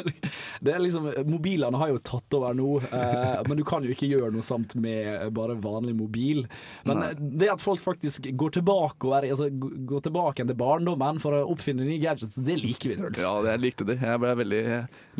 [0.64, 4.08] Det er liksom Mobilene har jo tatt over nå, eh, men du kan jo ikke
[4.10, 6.44] gjøre noe sånt med bare vanlig mobil.
[6.88, 7.12] Men Nei.
[7.42, 11.44] det at folk faktisk går tilbake, og er, altså, går tilbake til barndommen for å
[11.52, 13.22] oppfinne nye gadgets, det liker vi, Truls.
[13.22, 13.98] Ja, jeg likte de.
[14.00, 14.62] Jeg ble veldig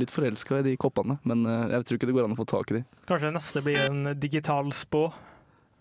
[0.00, 2.48] litt forelska i de koppene, men eh, jeg tror ikke det går an å få
[2.52, 2.86] tak i de.
[3.10, 5.08] Kanskje neste blir en digital spå.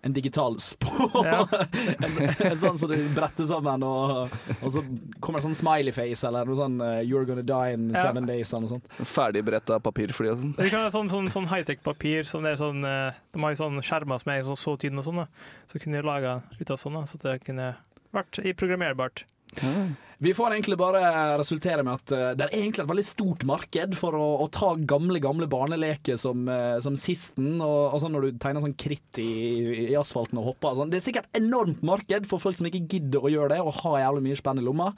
[0.03, 0.89] En digital spå.
[1.25, 1.43] Ja.
[2.05, 2.15] en,
[2.47, 4.81] en sånn som du bretter sammen, og, og så
[5.21, 8.07] kommer det sånn smiley face eller noe sånn uh, 'You're gonna die in Ja.
[8.07, 8.87] seven days' eller noe sånt.
[9.11, 10.55] Ferdigbretta papirfly og sånn.
[10.57, 13.61] Vi kan ha sånn, sånn, sånn high-tech-papir som det er sånn eh, De har jo
[13.61, 15.21] sånn skjermer som er sånn så tynne og sånn.
[15.21, 15.27] da.
[15.69, 17.75] Så kunne de laga ut av sånn, da, så det kunne
[18.11, 19.25] vært i programmerbart.
[20.21, 20.99] Vi får egentlig bare
[21.41, 24.75] resultere med at eh, det er egentlig et veldig stort marked for å, å ta
[24.77, 29.17] gamle gamle barneleker som, eh, som sisten, og, og sånn når du tegner sånn kritt
[29.17, 29.31] i,
[29.87, 30.75] i asfalten og hopper.
[30.77, 30.91] Sånn.
[30.93, 33.97] Det er sikkert enormt marked for folk som ikke gidder å gjøre det og har
[34.03, 34.91] jævlig mye spenn i lomma.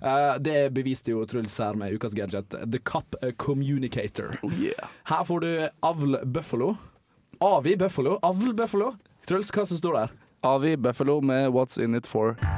[0.00, 4.32] Eh, det beviste jo Truls her med ukas gadget, The Cup Communicator.
[4.40, 4.96] Oh, yeah.
[5.12, 5.52] Her får du
[5.90, 6.72] Avl Buffalo.
[7.44, 8.16] Avi Buffalo.
[8.24, 8.94] Avl Buffalo.
[9.28, 10.18] Truls, hva som står der?
[10.42, 12.36] Avi Buffalo med What's In It For.
[12.40, 12.50] Eh,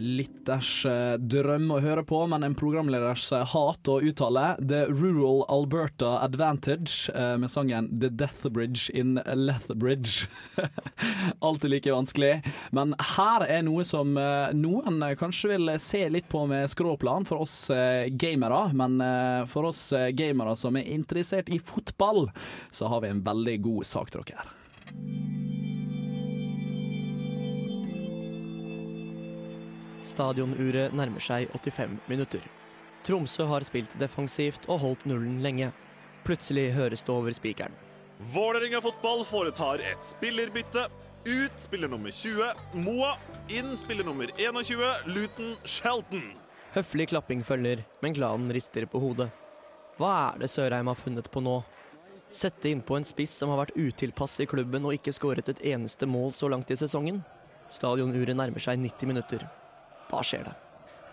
[0.00, 4.54] Lytters eh, drøm å høre på, men en programleders hat å uttale.
[4.60, 10.28] The Rural Alberta Advantage eh, med sangen The Death Bridge in Lethbridge.
[11.46, 12.40] Alltid like vanskelig.
[12.76, 17.44] Men her er noe som eh, noen kanskje vil se litt på med skråplan for
[17.46, 17.56] oss
[18.20, 18.62] gamere.
[18.76, 18.98] Men
[19.50, 22.28] for oss gamere som er interessert i fotball,
[22.70, 25.65] så har vi en veldig god sak til dere.
[30.04, 32.44] Stadionuret nærmer seg 85 minutter.
[33.06, 35.70] Tromsø har spilt defensivt og holdt nullen lenge.
[36.26, 37.74] Plutselig høres det over spikeren.
[38.32, 40.86] Vålerenga fotball foretar et spillerbytte.
[41.26, 43.16] Ut spiller nummer 20, Moa.
[43.50, 46.30] Inn spiller nummer 21, Luton Shelton.
[46.74, 49.30] Høflig klapping følger, men klanen rister på hodet.
[49.96, 51.60] Hva er det Sørheim har funnet på nå?
[52.28, 56.08] Sette innpå en spiss som har vært utilpass i klubben og ikke skåret et eneste
[56.10, 57.22] mål så langt i sesongen?
[57.72, 59.46] Stadionuret nærmer seg 90 minutter.
[60.10, 60.54] Da skjer det.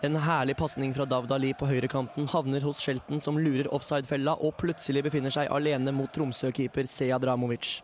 [0.04, 4.58] En herlig pasning fra Dav Ali på høyrekanten havner hos Shelton som lurer offside-fella og
[4.60, 7.78] plutselig befinner seg alene mot Tromsø-keeper Sead Ramovic.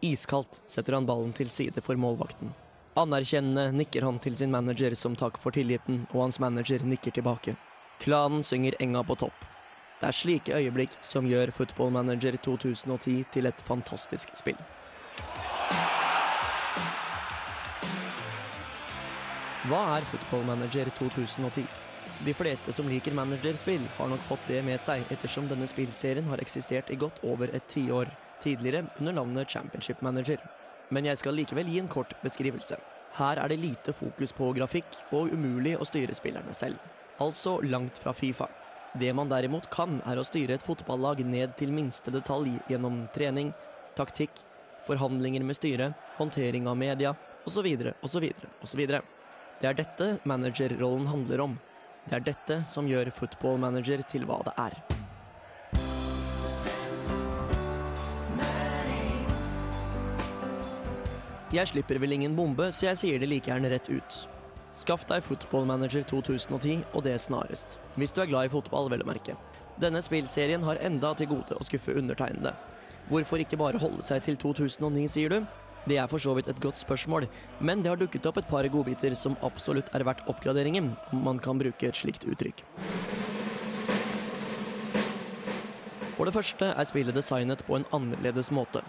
[0.00, 2.54] Iskaldt setter han ballen til side for målvakten.
[2.98, 7.54] Anerkjennende nikker han til sin manager som takk for tilliten, og hans manager nikker tilbake.
[8.00, 9.44] Klanen synger Enga på topp.
[10.00, 14.58] Det er slike øyeblikk som gjør Football Manager 2010 til et fantastisk spill.
[19.68, 21.66] Hva er Football Manager 2010?
[22.24, 26.40] De fleste som liker managerspill, har nok fått det med seg, ettersom denne spillserien har
[26.40, 28.08] eksistert i godt over et tiår,
[28.40, 30.40] tidligere under navnet Championship Manager.
[30.88, 32.78] Men jeg skal likevel gi en kort beskrivelse.
[33.18, 36.80] Her er det lite fokus på grafikk, og umulig å styre spillerne selv.
[37.20, 38.48] Altså langt fra Fifa.
[38.96, 43.52] Det man derimot kan, er å styre et fotballag ned til minste detalj gjennom trening,
[44.00, 44.32] taktikk,
[44.88, 47.12] forhandlinger med styret, håndtering av media,
[47.44, 47.68] osv.,
[48.00, 48.30] osv.,
[48.64, 48.88] osv.
[49.58, 51.58] Det er dette managerrollen handler om.
[52.06, 54.76] Det er dette som gjør football manager til hva det er.
[61.48, 64.18] Jeg slipper vel ingen bombe, så jeg sier det like gjerne rett ut.
[64.78, 67.80] Skaff deg Football Manager 2010, og det snarest.
[67.96, 69.34] Hvis du er glad i fotball, vel å merke.
[69.82, 72.52] Denne spillserien har enda til gode å skuffe undertegnede.
[73.08, 75.40] Hvorfor ikke bare holde seg til 2009, sier du?
[75.86, 77.28] Det er for så vidt et godt spørsmål,
[77.60, 81.38] men det har dukket opp et par godbiter som absolutt er verdt oppgraderingen, om man
[81.42, 82.64] kan bruke et slikt uttrykk.
[86.18, 88.82] For det første er spillet designet på en annerledes måte.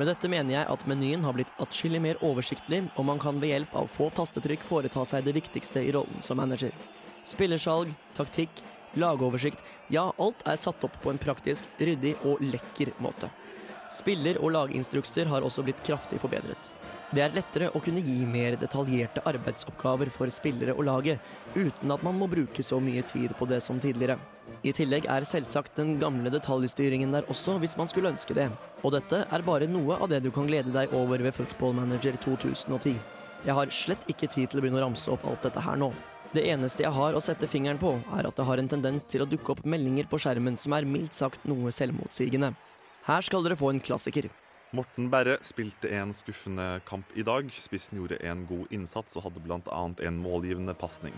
[0.00, 3.52] Med dette mener jeg at menyen har blitt atskillig mer oversiktlig, og man kan ved
[3.52, 6.72] hjelp av få tastetrykk foreta seg det viktigste i rollen som manager.
[7.28, 8.62] Spillersalg, taktikk,
[8.96, 9.60] lagoversikt,
[9.92, 13.28] ja, alt er satt opp på en praktisk, ryddig og lekker måte.
[13.90, 16.74] Spiller- og laginstrukser har også blitt kraftig forbedret.
[17.10, 21.18] Det er lettere å kunne gi mer detaljerte arbeidsoppgaver for spillere og laget,
[21.56, 24.14] uten at man må bruke så mye tid på det som tidligere.
[24.62, 28.46] I tillegg er selvsagt den gamle detaljstyringen der også, hvis man skulle ønske det.
[28.84, 32.14] Og dette er bare noe av det du kan glede deg over ved Football Manager
[32.22, 32.94] 2010.
[33.42, 35.90] Jeg har slett ikke tid til å begynne å ramse opp alt dette her nå.
[36.30, 39.24] Det eneste jeg har å sette fingeren på, er at det har en tendens til
[39.24, 42.54] å dukke opp meldinger på skjermen som er mildt sagt noe selvmotsigende.
[43.10, 44.28] Her skal dere få en klassiker.
[44.70, 47.48] Morten Berre spilte en skuffende kamp i dag.
[47.50, 49.80] Spissen gjorde en god innsats og hadde bl.a.
[50.06, 51.16] en målgivende pasning.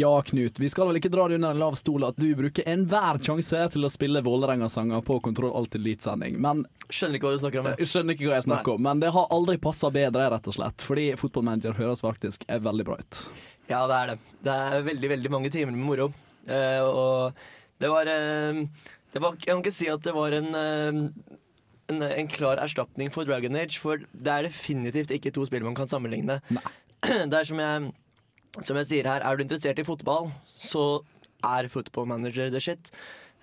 [0.00, 0.60] Ja, Knut.
[0.62, 3.66] Vi skal vel ikke dra det under en lav stol at du bruker enhver sjanse
[3.74, 7.68] til å spille Vålerenga-sanger på Kontroll Alt Elite-sending, men Skjønner ikke hva du snakker om.
[7.78, 10.56] Jeg skjønner ikke hva jeg snakker om, men det har aldri passa bedre, rett og
[10.56, 10.82] slett.
[10.82, 13.20] Fordi fotballmanager høres faktisk er veldig bra ut.
[13.68, 14.16] Ja, det er det.
[14.48, 16.08] Det er veldig, veldig mange timer med moro.
[16.48, 17.44] Uh, og
[17.82, 21.36] det var, uh, det var Jeg kan ikke si at det var en uh,
[21.90, 25.76] en, en klar erstatning for Dragon Age, for det er definitivt ikke to spill man
[25.78, 26.40] kan sammenligne.
[26.50, 26.64] Nei.
[27.30, 27.92] Det er som jeg,
[28.58, 31.02] som jeg sier her, er du interessert i fotball, så
[31.46, 32.90] er Football Manager the shit.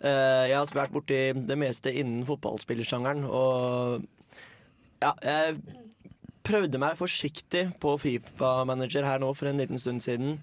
[0.04, 4.06] Eh, jeg har vært borti det meste innen fotballspillersjangeren, og
[5.02, 5.58] ja, jeg
[6.48, 10.38] prøvde meg forsiktig på Fifa-manager her nå for en liten stund siden.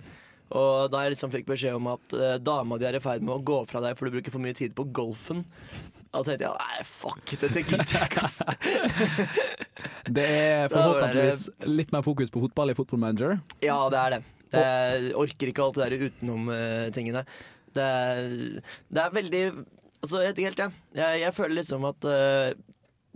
[0.55, 3.38] Og da jeg liksom fikk beskjed om at eh, dama di er i ferd med
[3.38, 5.42] å gå fra deg for du bruker for mye tid på golfen,
[6.14, 8.38] da tenkte jeg nei, fuck, dette gidder jeg ikke, ass.
[10.14, 13.38] Det er forhåpentligvis litt mer fokus på fotball i Football Manager.
[13.64, 14.20] Ja, det er det.
[14.55, 17.25] Det jeg orker ikke alt det der utenom-tingene.
[17.75, 18.29] det, er,
[18.90, 19.47] det er veldig
[20.05, 20.81] Altså, jeg vet ikke helt, jeg.
[20.99, 22.51] Jeg, jeg føler liksom at uh,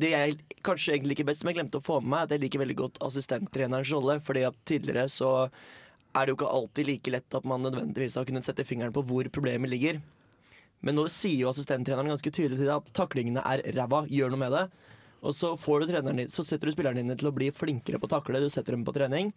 [0.00, 2.42] det jeg kanskje egentlig ikke best, men jeg glemte å få med meg, at jeg
[2.46, 4.16] liker veldig godt assistenttrenerens rolle.
[4.24, 5.32] Fordi at tidligere så
[6.16, 9.04] er det jo ikke alltid like lett at man nødvendigvis har kunnet sette fingeren på
[9.04, 10.00] hvor problemet ligger.
[10.80, 14.42] Men nå sier jo assistenttreneren ganske tydelig til deg at taklingene er ræva, gjør noe
[14.46, 14.64] med det.
[15.18, 17.98] Og så, får du treneren din, så setter du spillerne dine til å bli flinkere
[17.98, 19.32] på å takle, du setter dem på trening.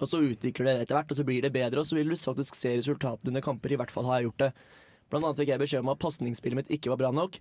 [0.00, 2.16] Og så utvikler det etter hvert, og så blir det bedre, og så vil du
[2.18, 3.74] faktisk se resultatene under kamper.
[3.74, 4.52] I hvert fall har jeg gjort det.
[5.12, 7.36] Blant annet fikk jeg beskjed om at pasningsspillet mitt ikke var bra nok.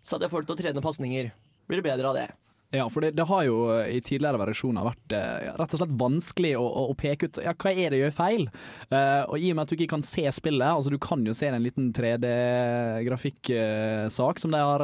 [0.00, 1.32] Så hadde jeg folk til å trene pasninger.
[1.68, 2.28] Blir det bedre av det.
[2.70, 5.94] Ja, for det, det har jo eh, i tidligere versjoner vært eh, rett og slett
[5.98, 8.46] vanskelig å, å, å peke ut ja, hva er det gjør feil.
[8.94, 11.34] Eh, og i og med at du ikke kan se spillet, altså du kan jo
[11.34, 14.80] se en liten 3D-grafikksak som, de har,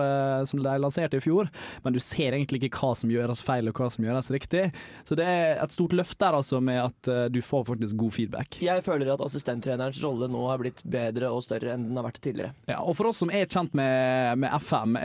[0.50, 1.46] som de lanserte i fjor,
[1.84, 4.64] men du ser egentlig ikke hva som gjøres feil og hva som gjøres riktig.
[5.06, 8.50] Så det er et stort løft der altså med at du får faktisk god feedback.
[8.66, 12.22] Jeg føler at assistenttrenerens rolle nå har blitt bedre og større enn den har vært
[12.24, 12.52] tidligere.
[12.66, 14.96] Ja, og for oss som er kjent med, med FM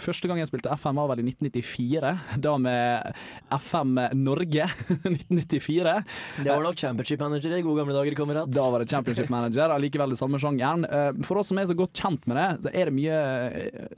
[0.00, 2.09] Første gang jeg spilte FM var vel i 1994.
[2.42, 3.16] Da med
[3.56, 4.66] FM Norge
[5.04, 5.94] 1994.
[6.44, 8.50] Det var nok championship manager i gode gamle dager, kamerat.
[8.54, 10.86] Da var det championship manager, allikevel det samme sjangeren.
[10.88, 13.22] Eh, For oss som er så godt kjent med det, så er det mye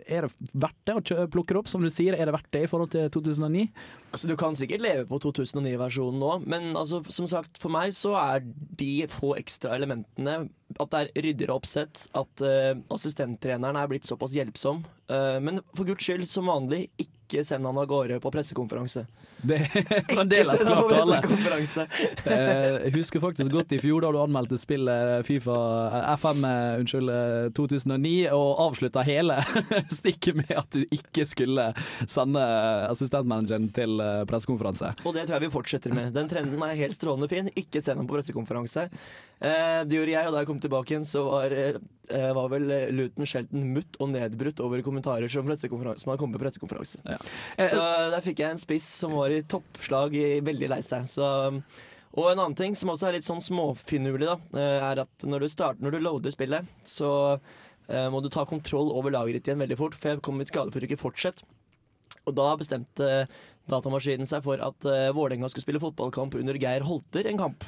[0.07, 2.17] Er det verdt det å plukke det opp, som du sier?
[2.17, 3.67] Er det verdt det i forhold til 2009?
[4.13, 8.13] Altså, du kan sikkert leve på 2009-versjonen nå, men altså, som sagt, for meg så
[8.21, 10.43] er de få ekstra elementene
[10.81, 14.83] at det er ryddigere oppsett, at uh, assistenttreneren er blitt såpass hjelpsom.
[15.09, 19.07] Uh, men for guds skyld, som vanlig, ikke send han av gårde på pressekonferanse.
[19.43, 21.87] Det er fremdeles Ikke klart til alle.
[22.33, 25.57] Eh, Jeg husker faktisk godt i fjor da du anmeldte spillet Fifa
[25.89, 29.39] eh, FM eh, unnskyld, eh, 2009, og avslutta hele
[29.99, 31.68] stikket med at du ikke skulle
[32.11, 32.45] sende
[32.93, 33.97] assistentmanageren til
[34.30, 34.93] pressekonferanse.
[35.07, 36.12] Og det tror jeg vi fortsetter med.
[36.14, 37.51] Den trenden er helt strålende fin.
[37.59, 38.87] Ikke send ham på pressekonferanse.
[39.43, 41.55] Det gjorde jeg, og da jeg kom tilbake igjen, så var,
[42.36, 46.42] var vel eh, Luton Shelton mutt og nedbrutt over kommentarer som, som hadde kommet på
[46.42, 47.00] pressekonferanse.
[47.70, 47.80] Så
[48.12, 51.09] der fikk jeg en spiss som var i toppslag, i, veldig lei seg.
[51.11, 51.30] Så
[52.12, 55.44] og en annen ting som også er litt sånn småfinurlig, da, eh, er at når
[55.44, 57.11] du starter, når du loader spillet, så
[57.88, 60.48] eh, må du ta kontroll over laget ditt igjen veldig fort, for jeg kom i
[60.48, 61.48] skade for å ikke fortsette.
[62.28, 63.09] Og da bestemte
[63.70, 67.64] datamaskinen seg for at eh, Vålerenga skulle spille fotballkamp under Geir Holter en kamp.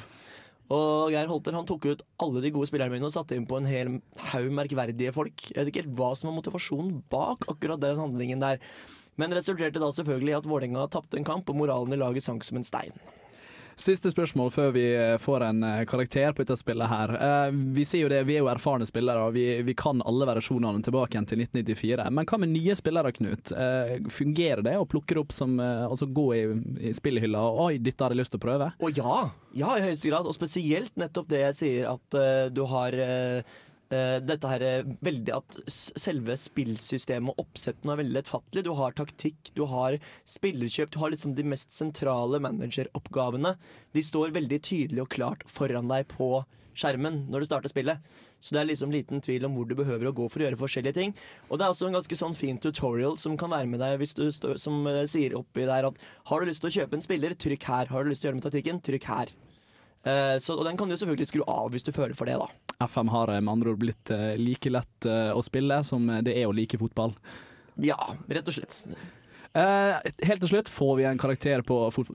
[0.73, 3.59] Og Geir Holter han tok ut alle de gode spillerne mine og satte inn på
[3.59, 3.97] en hel
[4.31, 5.49] haug merkverdige folk.
[5.51, 8.61] Jeg vet ikke helt hva som var motivasjonen bak akkurat den handlingen der.
[9.21, 12.43] Men resulterte da selvfølgelig i at Vålerenga tapte en kamp, og moralen i laget sank
[12.43, 12.97] som en stein.
[13.75, 17.11] Siste spørsmål før vi eh, får en eh, karakter på dette spillet her.
[17.19, 20.27] Eh, Vi sier jo det, vi er jo erfarne spillere, og vi, vi kan alle
[20.29, 22.07] versjonene tilbake igjen til 1994.
[22.15, 23.51] Men hva med nye spillere, Knut?
[24.15, 26.41] Fungerer det å plukke opp som Altså gå i,
[26.89, 28.71] i spillhylla og oi, dette har jeg lyst til å prøve?
[28.79, 29.15] Å ja,
[29.55, 30.27] ja i høyeste grad.
[30.27, 33.55] Og spesielt nettopp det jeg sier at uh, du har eh,
[34.25, 38.65] dette her eh, veldig at selve spillsystemet og oppsettene er veldig lettfattelig.
[38.65, 43.55] Du har taktikk, du har spillerkjøp, du har liksom de mest sentrale manageroppgavene.
[43.93, 46.29] De står veldig tydelig og klart foran deg på
[46.75, 48.01] skjermen når du starter spillet.
[48.43, 50.59] Så det er liksom liten tvil om hvor du behøver å gå for å gjøre
[50.59, 51.15] forskjellige ting.
[51.49, 54.17] Og det er også en ganske sånn fin tutorial som kan være med deg hvis
[54.17, 57.37] du som eh, sier oppi der at har du lyst til å kjøpe en spiller,
[57.37, 57.91] trykk her.
[57.93, 59.35] Har du lyst til å gjøre med taktikken, trykk her.
[60.05, 62.49] Eh, så, og den kan du selvfølgelig skru av hvis du føler for det, da.
[62.85, 66.49] FM har eh, med andre ord blitt eh, like lett å spille som det er
[66.49, 67.15] å like fotball.
[67.81, 67.97] Ja,
[68.29, 68.83] rett og slett.
[69.55, 72.11] Helt til slutt, får vi en karakter på fot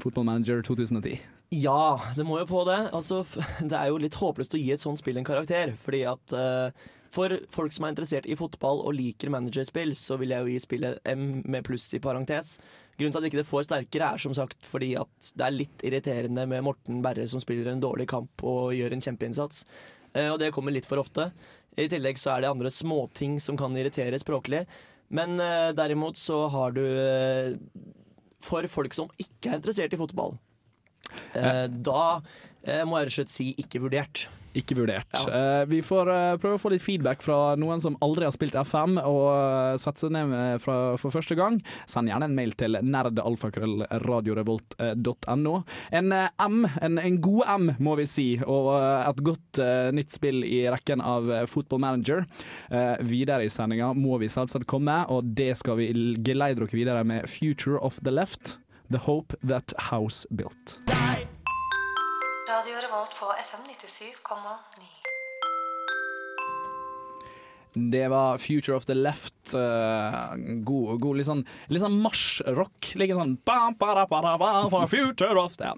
[0.00, 1.20] Football 2010?
[1.54, 2.80] Ja, det må jo få det.
[2.96, 3.22] Altså,
[3.70, 5.74] det er jo litt håpløst å gi et sånt spill en karakter.
[5.80, 10.34] Fordi at uh, for folk som er interessert i fotball og liker managerspill, så vil
[10.34, 12.56] jeg jo gi spillet M med pluss i parentes.
[12.94, 15.84] Grunnen til at ikke det får sterkere, er som sagt fordi at det er litt
[15.86, 19.64] irriterende med Morten Berre som spiller en dårlig kamp og gjør en kjempeinnsats.
[20.14, 21.30] Eh, og det kommer litt for ofte.
[21.74, 24.62] I tillegg så er det andre småting som kan irritere språklig.
[25.14, 27.54] Men eh, derimot så har du eh,
[28.44, 30.36] For folk som ikke er interessert i fotball,
[31.34, 32.02] da
[32.66, 34.16] eh, må jeg rett og slett si ikke vurdert.
[34.54, 35.10] Ikke vurdert.
[35.18, 38.54] Eh, vi får eh, prøve å få litt feedback fra noen som aldri har spilt
[38.54, 41.54] FM, og uh, sette seg ned fra, for første gang.
[41.90, 45.54] Send gjerne en mail til nerdalfakrøllradiorevolt.no.
[45.98, 49.58] En M, en, en god M, må vi si, og et godt
[49.94, 52.24] nytt spill i rekken av Football Manager.
[52.70, 55.90] Eh, videre i sendinga må vi selvsagt komme, og det skal vi
[56.24, 58.58] geleide dere videre med Future of the Left.
[58.92, 60.78] The Hope That House Built.
[62.46, 64.93] Radio Revolt på FM 97,9.
[67.74, 69.34] Det var Future of the Left.
[69.54, 72.92] Uh, god, god litt sånn, litt sånn marsjrock.
[73.00, 75.74] Litt sånn bam, bada, bada, bam, for Future of the ja.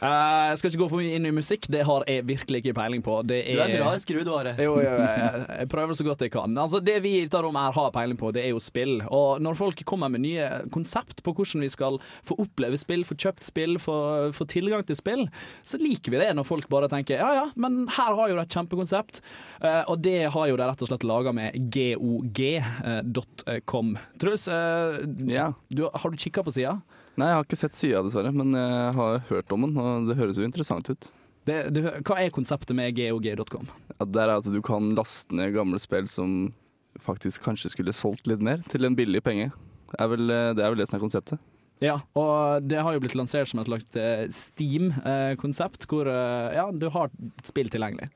[0.00, 2.76] Eh, Jeg skal ikke gå for mye inn i musikk, det har jeg virkelig ikke
[2.78, 3.18] peiling på.
[3.26, 4.32] Det Du er en rar skru, du,
[4.62, 6.56] Jo, jo, jeg, jeg prøver så godt jeg kan.
[6.60, 9.00] Altså, det vi i dette rommet har peiling på, det er jo spill.
[9.08, 13.18] Og når folk kommer med nye konsept på hvordan vi skal få oppleve spill, få
[13.18, 13.98] kjøpt spill, få,
[14.36, 15.26] få tilgang til spill,
[15.66, 18.44] så liker vi det når folk bare tenker ja ja, men her har jo de
[18.44, 19.20] et kjempekonsept.
[19.64, 23.94] uh, og det har jo de rett og slett laga med GOG, eh, GeoGG.com.
[24.22, 24.48] Truls,
[25.26, 25.52] ja.
[25.68, 26.80] du, har du kikka på sida?
[27.18, 30.18] Nei, jeg har ikke sett sida, dessverre, men jeg har hørt om den, og det
[30.20, 31.10] høres jo interessant ut.
[31.48, 33.66] Det, du, hva er konseptet med gog.com?
[33.96, 36.52] Ja, det er at du kan laste ned gamle spill som
[37.00, 39.50] faktisk kanskje skulle solgt litt mer, til en billig penge.
[39.90, 41.42] Det er vel eh, det, er vel det som er konseptet.
[41.80, 46.68] Ja, og det har jo blitt lansert som et slags eh, Steam-konsept, hvor eh, ja,
[46.72, 47.12] du har
[47.46, 48.10] spill tilgjengelig.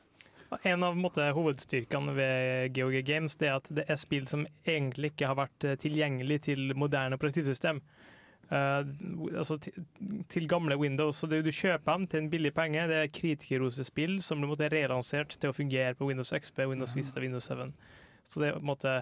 [0.62, 5.12] En av måte, hovedstyrkene ved GeoG Games det er at det er spill som egentlig
[5.12, 7.82] ikke har vært eh, tilgjengelig til moderne operativsystem.
[8.44, 8.84] Uh,
[9.38, 9.86] altså til,
[10.28, 11.16] til, gamle Windows.
[11.16, 12.84] Så det, du kjøper dem til en billig penge.
[12.90, 17.48] Det er kritikerrosespill som blir relansert til å fungere på Windows XP, Windows Vista, Windows
[17.48, 17.72] 7.
[18.28, 18.98] Så det er på en måte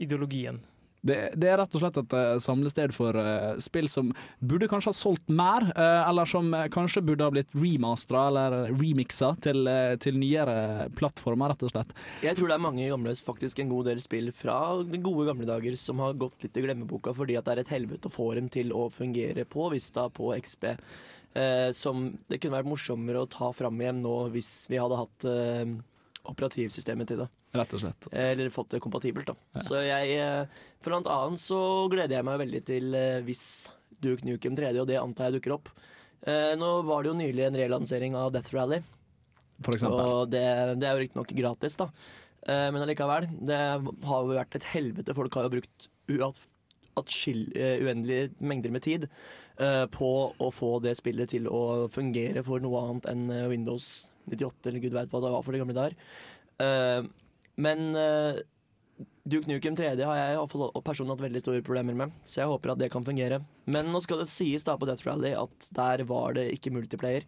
[0.00, 0.58] ideologien.
[1.00, 4.10] Det, det, er rett og slett et uh, samlested for uh, spill som
[4.44, 9.32] burde kanskje ha solgt mer, uh, eller som kanskje burde ha blitt remastera eller remixa
[9.44, 9.68] til,
[10.02, 11.94] til, nyere plattformer, rett og slett.
[12.24, 15.48] Jeg tror det er mange gamle, faktisk en god del spill fra de gode gamle
[15.48, 18.32] dager som har gått litt i glemmeboka fordi at det er et helvete å få
[18.36, 20.66] dem til å fungere på Vista, på XP.
[21.76, 25.26] som det kunne vært morsommere å ta fram igjen nå hvis vi hadde hatt
[26.28, 27.28] operativsystemet til det.
[27.56, 28.08] Rett og slett.
[28.14, 29.36] Eller fått det kompatibelt, da.
[29.56, 29.64] Ja.
[29.64, 31.60] Så jeg eh, For blant annet så
[31.92, 33.44] gleder jeg meg veldig til eh, hvis
[34.00, 35.72] Duke Nukem 3D, og det antar jeg dukker opp.
[36.22, 38.82] Eh, nå var det jo nylig en relansering av Death Rally.
[39.64, 40.00] For eksempel.
[40.00, 40.44] Og det,
[40.80, 41.90] det er jo riktignok gratis, da.
[42.48, 43.26] Men allikevel.
[43.44, 45.12] Det har jo vært et helvete.
[45.12, 45.88] Folk har jo brukt
[47.52, 49.04] uendelige mengder med tid
[49.92, 54.84] på å få det spillet til å fungere for noe annet enn Windows 98, eller
[54.84, 55.96] gud veit hva det var for de gamle der.
[57.60, 58.40] Men uh,
[59.28, 62.82] Duke Nukem 3D har jeg personlig hatt veldig store problemer med, så jeg håper at
[62.82, 63.40] det kan fungere.
[63.70, 67.26] Men nå skal det sies da på Death Rally at der var det ikke multiplayer.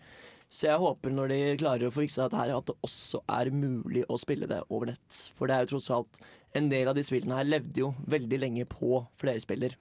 [0.52, 3.52] Så jeg håper når de klarer å få fiksa dette her, at det også er
[3.56, 5.20] mulig å spille det over nett.
[5.36, 6.22] For det er jo tross alt
[6.52, 9.72] En del av de spillene her levde jo veldig lenge på flerspiller.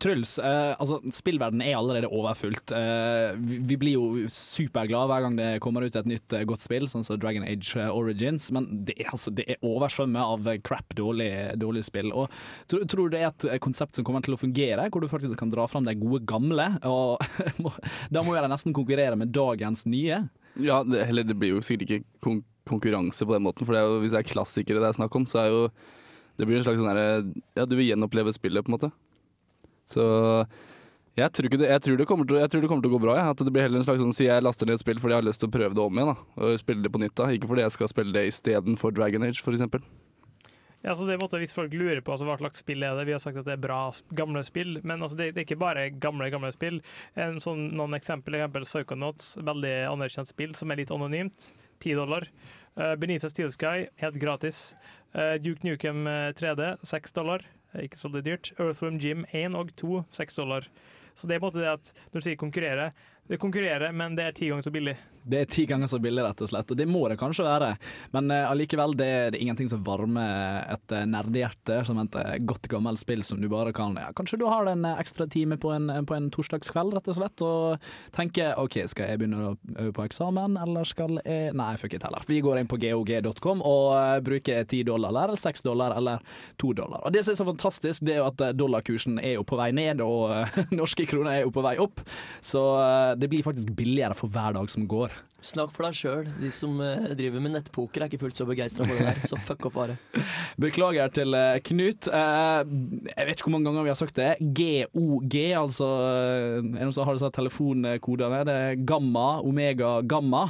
[0.00, 2.72] Truls, eh, altså spillverden er allerede overfullt.
[2.72, 6.64] Eh, vi, vi, blir jo superglade hver gang det kommer ut et nytt eh, godt
[6.64, 10.48] spill, sånn som Dragon Age eh, Origins, men det er, altså, det er oversvømmet av
[10.64, 11.28] crap, dårlig,
[11.60, 12.08] dårlig spill.
[12.16, 12.32] Og
[12.72, 15.36] tror, tror du det er et konsept som kommer til å fungere, hvor du faktisk
[15.42, 16.70] kan dra fram de gode gamle?
[16.88, 17.20] Og
[18.14, 20.24] da må jeg nesten konkurrere med dagens nye.
[20.56, 23.84] Ja, det, eller det blir jo sikkert ikke kon konkurranse på den måten, for det
[23.84, 25.60] jo, hvis det er klassikere det er snakk om, så er jo
[26.36, 27.04] det blir en slags sånn herre
[27.56, 28.90] Ja, du vil gjenoppleve spillet, på en måte.
[29.90, 30.04] Så
[31.16, 33.14] jeg tror, det, jeg, tror til, jeg tror, det, kommer til å gå bra.
[33.16, 33.28] Ja.
[33.32, 35.22] At det blir heller en slags sånn Si jeg laster ned et spill fordi jeg
[35.22, 36.10] har lyst til å prøve det om igjen.
[36.12, 37.14] Da, og spille det på nytt.
[37.16, 39.64] da Ikke fordi jeg skal spille det istedenfor Dragon Age, f.eks.
[40.84, 43.14] Ja, så det måtte, Hvis folk lurer på altså, hva slags spill er det Vi
[43.16, 43.80] har sagt at det er bra
[44.14, 46.82] gamle spill, men altså, det, det, er ikke bare gamle gamle spill.
[47.42, 51.50] Sånn, noen eksempel, eksempel Psychonauts, veldig anerkjent spill som er litt anonymt.
[51.80, 52.28] 10 dollar.
[52.76, 54.74] Uh, Benita Steel Sky, helt gratis.
[55.16, 56.04] Uh, Duke Nukem
[56.36, 57.44] 3D, 6 dollar.
[57.82, 58.52] Ikke så dyrt.
[58.58, 60.68] Earthworm Gym 1 og 2, 6 dollar.
[61.16, 62.90] Så det er på en måte det at når du sier konkurrere,
[63.28, 64.96] det konkurrerer, men det er ti ganger så billig.
[65.26, 66.70] Det er ti ganger så billig, rett og slett.
[66.70, 67.72] Og det må det kanskje være.
[68.14, 72.68] Men uh, det, det, er ingenting som varmer et uh, nerdehjerte som et uh, godt
[72.70, 75.90] gammelt spill som du bare kan ja, Kanskje du har en ekstra time på en,
[76.06, 80.06] på en torsdagskveld, rett og slett, og tenker OK, skal jeg begynne å øve på
[80.06, 82.22] eksamen, eller skal jeg Nei, fuck it heller.
[82.28, 86.22] Vi går inn på gog.com og bruker ti dollar, eller seks dollar, eller
[86.60, 87.02] to dollar.
[87.02, 89.72] Og det som er så fantastisk, det er jo at dollarkursen er jo på vei
[89.74, 92.04] ned, og norske kroner er jo på vei opp.
[92.44, 92.62] Så
[93.20, 95.14] det blir faktisk billigere for hver dag som går.
[95.46, 96.28] Snakk for deg sjøl.
[96.40, 99.38] De som uh, driver med nettpoker er ikke fullt så begeistra for det der, så
[99.38, 99.96] fuck off Are.
[100.64, 102.08] Beklager til uh, Knut.
[102.10, 102.64] Uh,
[103.12, 104.30] jeg vet ikke hvor mange ganger vi har sagt det.
[104.40, 108.42] GOG, altså Er det noen som har disse telefonkodene?
[108.48, 110.48] Det er gamma, omega, gamma.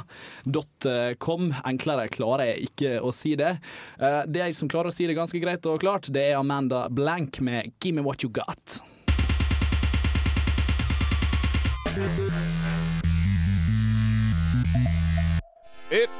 [1.21, 1.51] .com.
[1.67, 3.57] Enklere klarer jeg ikke å si det.
[3.99, 7.41] det jeg som klarer å si det ganske greit og klart, det er Amanda Blank
[7.43, 8.81] med 'Give me what you got'.
[15.89, 16.11] It's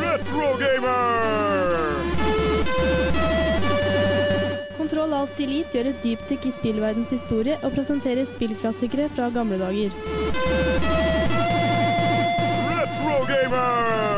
[0.00, 2.00] Retro Gamer!
[4.78, 9.92] Kontroll Alt Delete gjør et dypdykk i spillverdens historie og presenterer spillklassikere fra gamle dager.
[12.72, 14.11] Retro Gamer!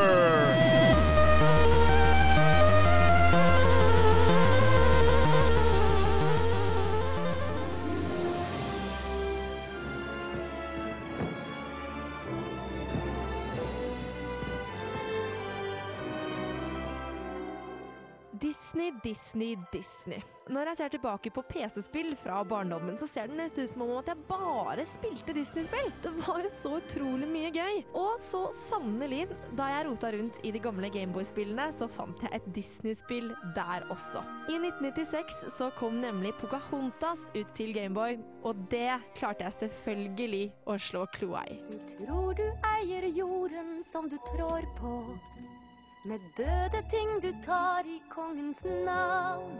[19.03, 20.21] Disney, Disney.
[20.45, 23.93] Når jeg ser tilbake på PC-spill fra barndommen, så ser det nesten ut som om
[23.97, 25.89] at jeg bare spilte Disney-spill.
[26.03, 27.79] Det var jo så utrolig mye gøy.
[27.97, 29.23] Og så sannelig,
[29.57, 34.21] da jeg rota rundt i de gamle Gameboy-spillene, så fant jeg et Disney-spill der også.
[34.53, 40.77] I 1996 så kom nemlig Pocahontas ut til Gameboy, og det klarte jeg selvfølgelig å
[40.77, 41.57] slå kloa i.
[41.95, 44.93] Tror du eier jorden som du trår på,
[46.05, 49.57] med døde ting du tar i kongens navn.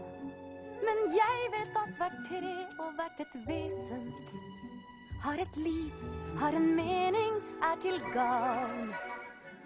[0.86, 4.12] Men jeg vet at hvert tre og hvert et vesen
[5.26, 5.90] har et liv,
[6.38, 7.32] har en mening,
[7.62, 8.92] er til gagn.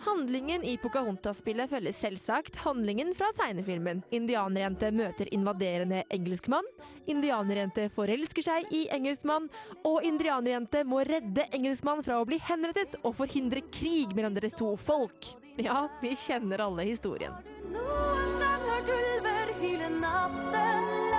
[0.00, 4.00] Handlingen i Pocahontas-spillet følger selvsagt handlingen fra tegnefilmen.
[4.16, 6.64] Indianerjente møter invaderende engelskmann,
[7.10, 9.50] indianerjente forelsker seg i engelskmann,
[9.84, 14.72] og indianerjente må redde engelskmann fra å bli henrettet og forhindre krig mellom deres to
[14.80, 15.34] folk.
[15.60, 17.36] Ja, vi kjenner alle historien.
[17.68, 21.09] Noen gang hørt ulver hyle natten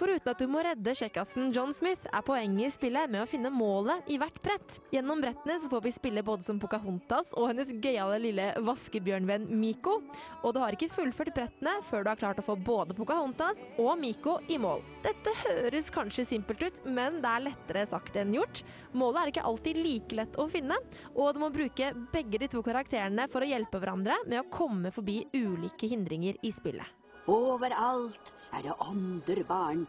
[0.00, 3.50] Foruten at du må redde kjekkasen John Smith, er poenget i spillet med å finne
[3.52, 4.78] målet i hvert brett.
[4.94, 9.98] Gjennom brettene så får vi spille både som Pocahontas og hennes gøyale lille vaskebjørnvenn Miko.
[10.40, 13.90] Og du har ikke fullført brettene før du har klart å få både Pocahontas og
[14.00, 14.80] Miko i mål.
[15.04, 18.62] Dette høres kanskje simpelt ut, men det er lettere sagt enn gjort.
[18.96, 20.78] Målet er ikke alltid like lett å finne,
[21.12, 24.94] og du må bruke begge de to karakterene for å hjelpe hverandre med å komme
[24.96, 26.99] forbi ulike hindringer i spillet.
[27.30, 29.84] Overalt er det ånderbarn.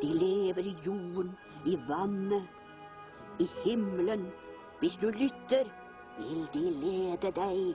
[0.00, 1.34] De lever i jorden,
[1.66, 2.46] i vannet,
[3.42, 4.28] i himmelen.
[4.80, 5.68] Hvis du lytter,
[6.16, 7.74] vil de lede deg.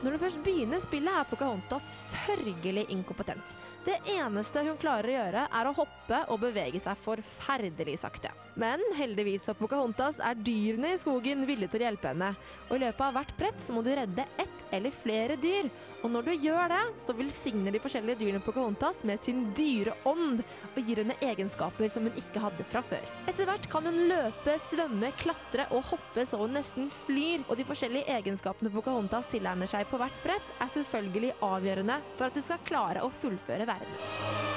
[0.00, 3.56] Når du først begynner spillet, er Pocahontas sørgelig inkompetent.
[3.84, 8.30] Det eneste hun klarer å gjøre, er å hoppe og bevege seg forferdelig sakte.
[8.60, 12.34] Men heldigvis for Pocahontas er dyrene i skogen villige til å hjelpe henne.
[12.68, 15.70] Og i løpet av hvert brett så må du redde ett eller flere dyr.
[16.04, 20.44] Og når du gjør det, så velsigner de forskjellige dyrene Pocahontas med sin dyreånd
[20.74, 23.08] og gir henne egenskaper som hun ikke hadde fra før.
[23.30, 27.46] Etter hvert kan hun løpe, svømme, klatre og hoppe så hun nesten flyr.
[27.48, 32.36] Og de forskjellige egenskapene Pocahontas tilegner seg på hvert brett, er selvfølgelig avgjørende for at
[32.36, 34.49] du skal klare å fullføre verden.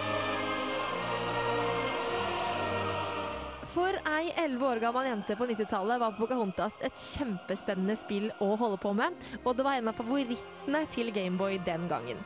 [3.74, 8.78] For ei 11 år gammel jente på 90-tallet var Pocahontas et kjempespennende spill å holde
[8.84, 12.22] på med, og det var en av favorittene til Gameboy den gangen.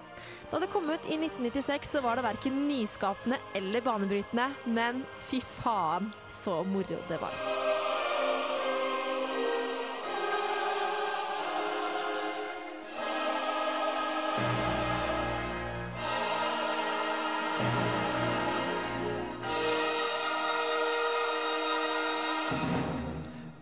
[0.51, 5.39] Da det kom ut i 1996, så var det verken nyskapende eller banebrytende, men fy
[5.61, 7.39] faen så moro det var.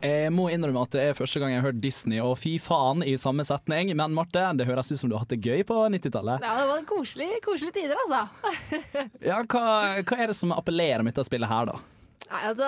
[0.06, 3.02] Jeg må innrømme at det er første gang jeg har hørt Disney og fy faen
[3.06, 3.90] i samme setning.
[3.98, 6.46] Men Marte, det høres ut som du har hatt det gøy på 90-tallet.
[6.46, 8.24] Ja, det var koselige, koselig tider, altså.
[9.32, 9.66] Ja, hva,
[10.06, 11.82] hva er det som appellerer med dette spillet her, da?
[12.26, 12.68] Nei, altså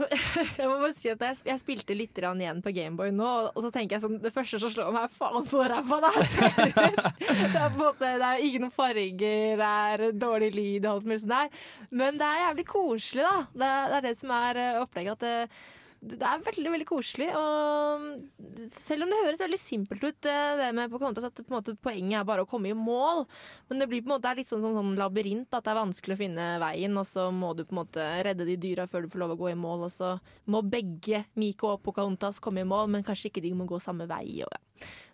[0.58, 3.70] Jeg må bare si at jeg, jeg spilte litt igjen på Gameboy nå, og så
[3.74, 6.48] tenker jeg sånn Det første som slår meg, er faen så ræva det her ser
[6.48, 7.02] ut!
[7.20, 11.08] Det er på en måte Det er ingen farger, det er dårlig lyd og alt
[11.08, 11.66] mulig sånt der.
[12.00, 13.34] Men det er jævlig koselig, da.
[13.52, 15.18] Det, det er det som er eh, opplegget.
[15.18, 17.28] At det, er veldig veldig koselig.
[17.34, 21.74] Og selv om det høres veldig simpelt ut, eh, det med Pocahontas, at på måte
[21.74, 23.24] poenget er bare å komme i mål.
[23.68, 26.16] Men det blir på en måte litt sånn, sånn, sånn labyrint, at det er vanskelig
[26.16, 26.94] å finne veien.
[27.00, 29.40] Og så må du på en måte redde de dyra før du får lov å
[29.42, 29.88] gå i mål.
[29.88, 30.14] Og så
[30.46, 34.06] må begge Miko og Pocahontas komme i mål, men kanskje ikke de må gå samme
[34.10, 34.26] vei.
[34.46, 34.67] Og ja.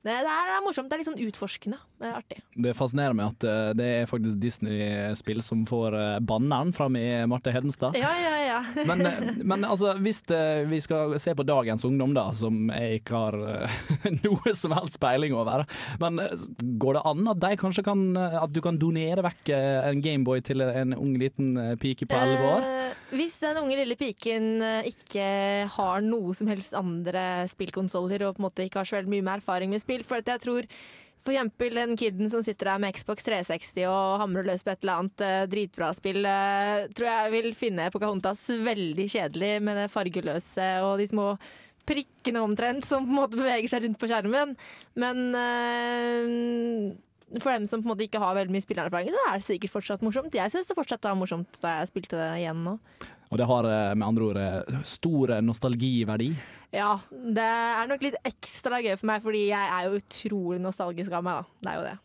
[0.04, 0.90] Det, det er morsomt.
[0.90, 1.78] Det er litt sånn utforskende.
[1.96, 2.40] Det er artig.
[2.66, 7.06] Det fascinerer meg at eh, det er faktisk Disney-spill som får eh, banneren fram i
[7.30, 7.96] Marte Hedenstad.
[7.96, 8.58] Ja, ja, ja.
[8.90, 13.00] Men, eh, men altså, hvis eh, vi skal se på dagens ungdom, da, som jeg
[13.00, 13.78] ikke har eh,
[14.26, 15.64] noe som helst peiling over,
[16.02, 16.36] men eh,
[16.80, 20.44] går det an at de kan eh, At du kan donere vekk eh, en Gameboy
[20.44, 22.68] til en ung liten eh, pike på elleve år?
[22.68, 22.84] Eh,
[23.14, 25.26] hvis den unge lille piken eh, ikke
[25.70, 29.26] har noe som helst andre spillkonsoller og på en måte ikke har så veldig mye
[29.26, 30.68] mer erfaring med spill, for jeg tror
[31.24, 34.82] for eksempel den kiden som sitter der med Xbox 360 og hamrer løs på et
[34.84, 39.86] eller annet eh, dritbra spill, eh, tror jeg vil finne Pocahontas veldig kjedelig med det
[39.92, 41.30] fargeløse og de små
[41.88, 44.52] prikkene omtrent som på en måte beveger seg rundt på skjermen.
[45.00, 49.40] Men eh, for dem som på en måte ikke har veldig mye spillererfaring, så er
[49.40, 50.36] det sikkert fortsatt morsomt.
[50.36, 52.76] Jeg syns det fortsatt var morsomt da jeg spilte det igjen nå.
[53.30, 56.30] Og det har eh, med andre ord eh, stor nostalgiverdi.
[56.74, 61.14] Ja, det er nok litt ekstra gøy for meg, fordi jeg er jo utrolig nostalgisk
[61.14, 61.44] av meg, da.
[61.62, 61.96] Det er jo det.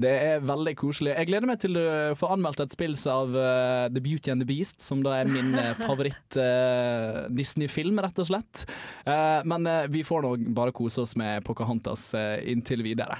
[0.00, 1.10] Det er veldig koselig.
[1.12, 4.48] Jeg gleder meg til å få anmeldt et spill av uh, The Beauty and the
[4.48, 8.64] Beast, som da er min uh, favoritt-Disney-film, rett og slett.
[9.04, 13.16] Uh, men eh, vi får nå bare kose oss med Pocahontas uh, inntil videre.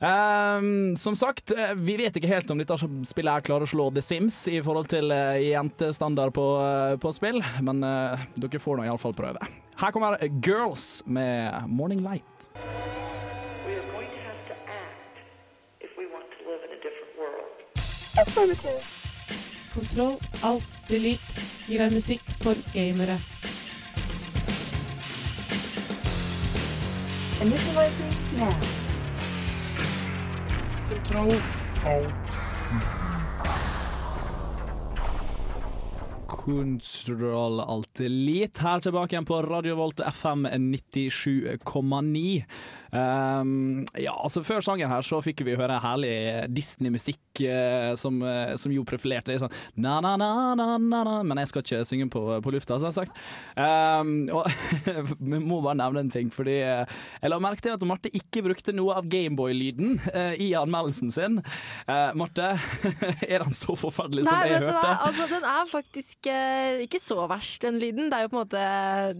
[0.00, 2.76] Ehm, som sagt, eh, vi vet ikke helt om dette
[3.08, 7.12] spillet her klarer å slå The Sims i forhold til uh, jentestandard på, uh, på
[7.16, 9.48] spill, men uh, dere får nå iallfall prøve.
[9.80, 12.50] Her kommer Girls med Morning Light.
[19.76, 23.18] Kontroll, alt, delete gir deg musikk for gamere.
[27.44, 28.85] Initializing now.
[30.88, 31.32] Kontroll,
[31.84, 32.36] alt.
[36.26, 42.44] Kontroll Alt Elite her tilbake igjen på Radio Volt FM 97,9.
[42.90, 46.14] Um, ja, altså Før sangen her så fikk vi høre herlig
[46.54, 52.08] Disney-musikk eh, som, eh, som jo profilerte det sånn na-na-na-na-na, men jeg skal ikke synge
[52.12, 53.16] på, på lufta, som sagt.
[53.56, 54.48] Um, og
[55.32, 58.44] vi må bare nevne en ting, fordi eh, jeg la merke til at Marte ikke
[58.46, 61.40] brukte noe av Gameboy-lyden eh, i anmeldelsen sin.
[61.86, 62.54] Eh, Marte,
[63.30, 64.80] er den så forferdelig som Nei, jeg vet du hva?
[64.80, 65.08] hørte?
[65.10, 68.10] Altså, den er faktisk eh, ikke så verst, den lyden.
[68.10, 68.64] Det er jo på en måte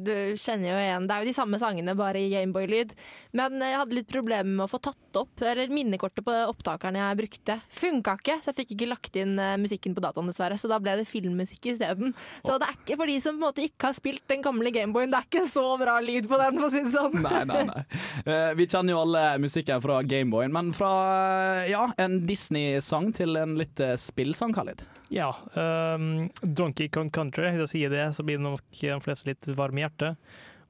[0.07, 2.95] Du kjenner jo igjen Det er jo de samme sangene, bare i Gameboy-lyd.
[3.37, 7.19] Men jeg hadde litt problemer med å få tatt opp Eller minnekortet på opptakeren jeg
[7.21, 10.59] brukte, funka ikke, så jeg fikk ikke lagt inn eh, musikken på dataen, dessverre.
[10.61, 12.15] Så da ble det filmmusikk isteden.
[12.47, 14.73] Så det er ikke for de som på en måte ikke har spilt den gamle
[14.75, 17.21] Gameboyen, det er ikke så bra lyd på den, for å si det sånn.
[17.27, 17.85] Nei, nei, nei.
[18.27, 20.91] Eh, vi kjenner jo alle musikken fra Gameboyen, men fra
[21.63, 24.83] eh, ja, en Disney-sang til en litt spillsang, Khalid.
[25.15, 25.31] Ja.
[25.55, 29.51] Um, Donkey Kong Country, hvis jeg sier det, så blir det nok de fleste litt
[29.59, 30.19] varme i hjertet.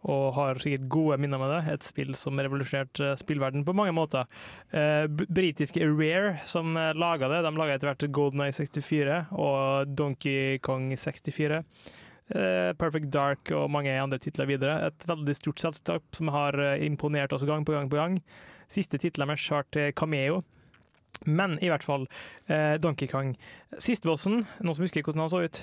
[0.07, 1.61] Og har sikkert gode minner med det.
[1.75, 4.31] Et spill som revolusjonerte spillverden på mange måter.
[4.71, 9.95] Eh, britiske Rare, som uh, laga det, de laga etter hvert Golden Eye 64 og
[9.99, 11.65] Donkey Kong 64.
[12.27, 14.89] Eh, Perfect Dark og mange andre titler videre.
[14.89, 18.21] Et veldig stort selskap som har eh, imponert oss gang på gang på gang.
[18.73, 20.43] Siste titlene deres har til Cameo.
[21.25, 22.09] Men i hvert fall,
[22.51, 23.37] eh, Donkey Kong.
[23.79, 25.63] Sistebossen, noen som husker hvordan han så ut?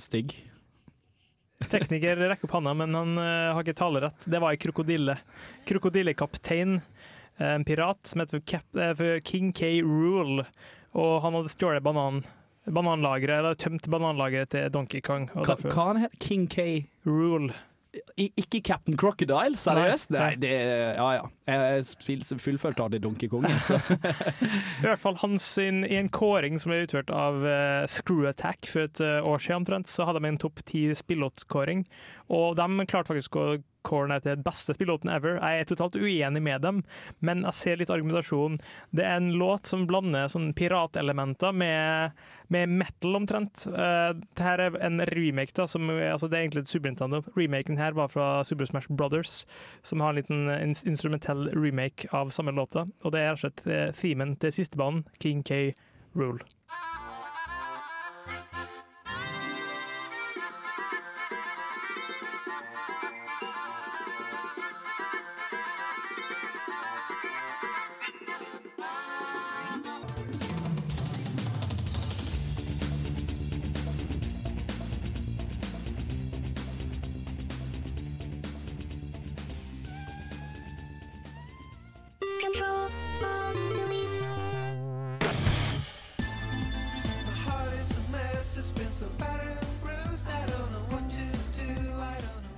[0.00, 0.38] Stygg.
[1.70, 4.26] Tekniker rekker opp handa, men han eh, har ikke talerett.
[4.30, 5.16] Det var ei krokodille.
[5.68, 6.80] Krokodillekaptein,
[7.38, 9.80] eh, en pirat som heter for, eh, King K.
[9.82, 10.46] Rule.
[10.94, 12.22] Og han hadde stjålet banan,
[12.66, 15.30] bananlageret, eller tømt bananlageret til Donkey Kong.
[15.34, 16.86] og Hva, hva han het King K?
[17.06, 17.54] Rule.
[18.16, 20.10] Ikke Captain Crocodile, seriøst?
[20.14, 20.52] Nei, Nei, det
[20.96, 21.24] Ja ja.
[21.46, 23.44] Jeg fullførte aldri Donkey Kong.
[23.66, 23.76] Så.
[24.80, 28.70] I hvert fall hans sin, I en kåring som ble utført av uh, Screw Attack
[28.70, 31.84] for et uh, år siden, omtrent, så hadde de en topp ti spillåtskåring.
[32.32, 33.48] Og de klarte faktisk å
[33.84, 35.38] kåre er den beste spillåten ever.
[35.38, 36.82] Jeg er totalt uenig med dem,
[37.24, 38.58] men jeg ser litt argumentasjon.
[38.96, 42.16] Det er en låt som blander sånn piratelementer med,
[42.54, 43.66] med metal, omtrent.
[43.68, 47.22] Uh, Dette er en remake, da, som, altså det er egentlig et Super Nintendo.
[47.38, 49.42] Remaken her var fra Super Smash Brothers,
[49.86, 52.86] som har en liten eh, instrumentell remake av samme låta.
[53.04, 55.66] Og det er rett og slett eh, themen til sistebanen, King K.
[56.14, 56.44] Rule.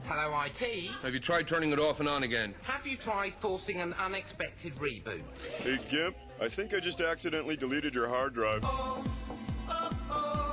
[0.08, 0.90] Hello, IT.
[1.02, 2.54] Have you tried turning it off and on again?
[2.62, 5.22] Have you tried forcing an unexpected reboot?
[5.58, 8.60] Hey, Gimp, I think I just accidentally deleted your hard drive.
[8.64, 9.04] Oh,
[9.68, 10.46] oh, oh,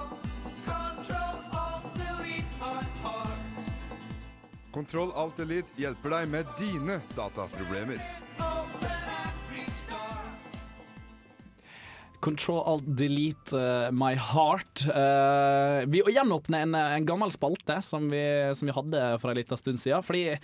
[4.74, 8.23] Kontroll Alt Elite hjelper deg med dine dataproblemer.
[12.24, 14.86] Control Alt Delete uh, My Heart.
[14.88, 18.24] Uh, vi gjenåpner en, en gammel spalte som vi,
[18.56, 20.06] som vi hadde for en liten stund siden.
[20.08, 20.38] Fordi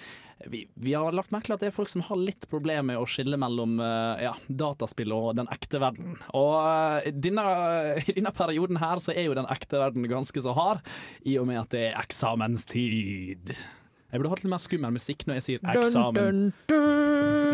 [0.45, 2.99] vi, vi har lagt merke til at det er folk som har litt problemer med
[3.01, 6.15] å skille mellom uh, ja, dataspill og den ekte verden.
[6.37, 10.85] Og eh, i denne perioden her så er jo den ekte verden ganske så hard,
[11.27, 13.53] i og med at det er eksamenstid.
[14.09, 16.39] Jeg burde hatt litt mer skummel musikk når jeg sier eksamen.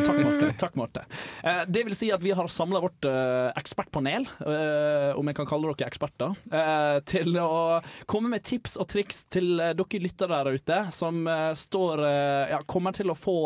[0.06, 0.47] Takk, Marte.
[0.60, 1.03] Takk, Marte.
[1.43, 5.49] Eh, det vil si at vi har samla vårt eh, ekspertpanel, eh, om jeg kan
[5.49, 10.41] kalle dere eksperter, eh, til å komme med tips og triks til eh, dere lyttere
[10.45, 12.03] der ute, som eh, står
[12.51, 13.38] ja, kommer til å få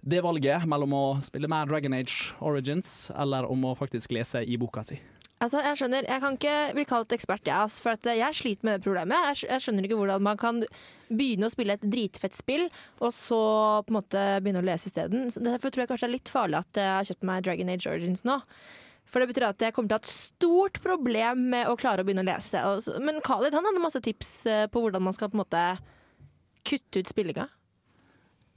[0.00, 4.58] det valget mellom å spille mer Dragon Age Origins eller om å faktisk lese i
[4.60, 5.00] boka si?
[5.40, 8.76] Altså, jeg skjønner, jeg kan ikke bli kalt ekspert, jeg, ass, for jeg sliter med
[8.76, 9.22] det problemet.
[9.30, 10.60] Jeg, jeg skjønner ikke hvordan man kan
[11.08, 12.66] begynne å spille et dritfett spill,
[13.00, 13.40] og så
[13.86, 15.30] på en måte begynne å lese isteden.
[15.32, 17.88] Derfor tror jeg kanskje det er litt farlig at jeg har kjøpt meg Dragon Age
[17.88, 18.36] Origins nå.
[19.10, 22.04] For det betyr at jeg kommer til å ha et stort problem med å klare
[22.04, 22.60] å begynne å lese.
[23.02, 25.64] Men Khalid han hadde masse tips eh, på hvordan man skal på en måte
[26.68, 27.48] kutte ut spillinga.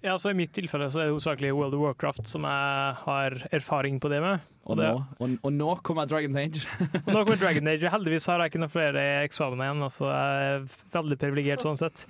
[0.03, 3.35] Ja, så I mitt tilfelle så er det hovedsakelig World of Warcraft som jeg har
[3.55, 4.41] erfaring på det med.
[4.63, 6.63] Og, det, nå, og, og nå kommer Dragon Age.
[7.05, 7.87] og nå kommer Dragon Age.
[7.91, 12.03] Heldigvis har jeg ikke noen flere eksamener igjen, altså jeg er veldig privilegert sånn sett.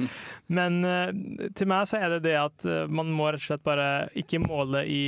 [0.50, 1.14] Men eh,
[1.58, 3.88] til meg så er det det at eh, man må rett og slett bare
[4.18, 5.06] ikke måle i,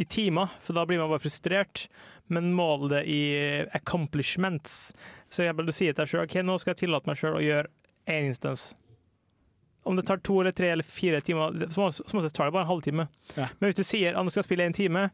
[0.00, 1.86] i timer, for da blir man bare frustrert.
[2.32, 3.22] Men måle det i
[3.76, 4.94] accomplishments.
[5.28, 7.44] Så jeg vil si til deg sjøl OK, nå skal jeg tillate meg sjøl å
[7.44, 7.68] gjøre
[8.08, 8.70] én instans.
[9.82, 12.62] Om det tar to eller tre eller fire timer, så som oftest tar det bare
[12.62, 13.08] en halvtime.
[13.34, 13.48] Ja.
[13.58, 15.08] Men hvis du sier at du skal spille én time,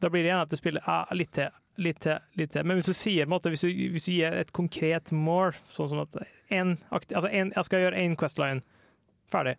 [0.00, 1.48] da blir det igjen at du spiller ah, litt til,
[1.80, 2.66] litt til, litt til.
[2.68, 6.02] Men hvis du sier, måte, hvis du, hvis du gir et konkret mål, sånn som
[6.04, 6.20] at
[6.52, 8.64] en, altså en, jeg skal gjøre én Questline,
[9.32, 9.56] ferdig.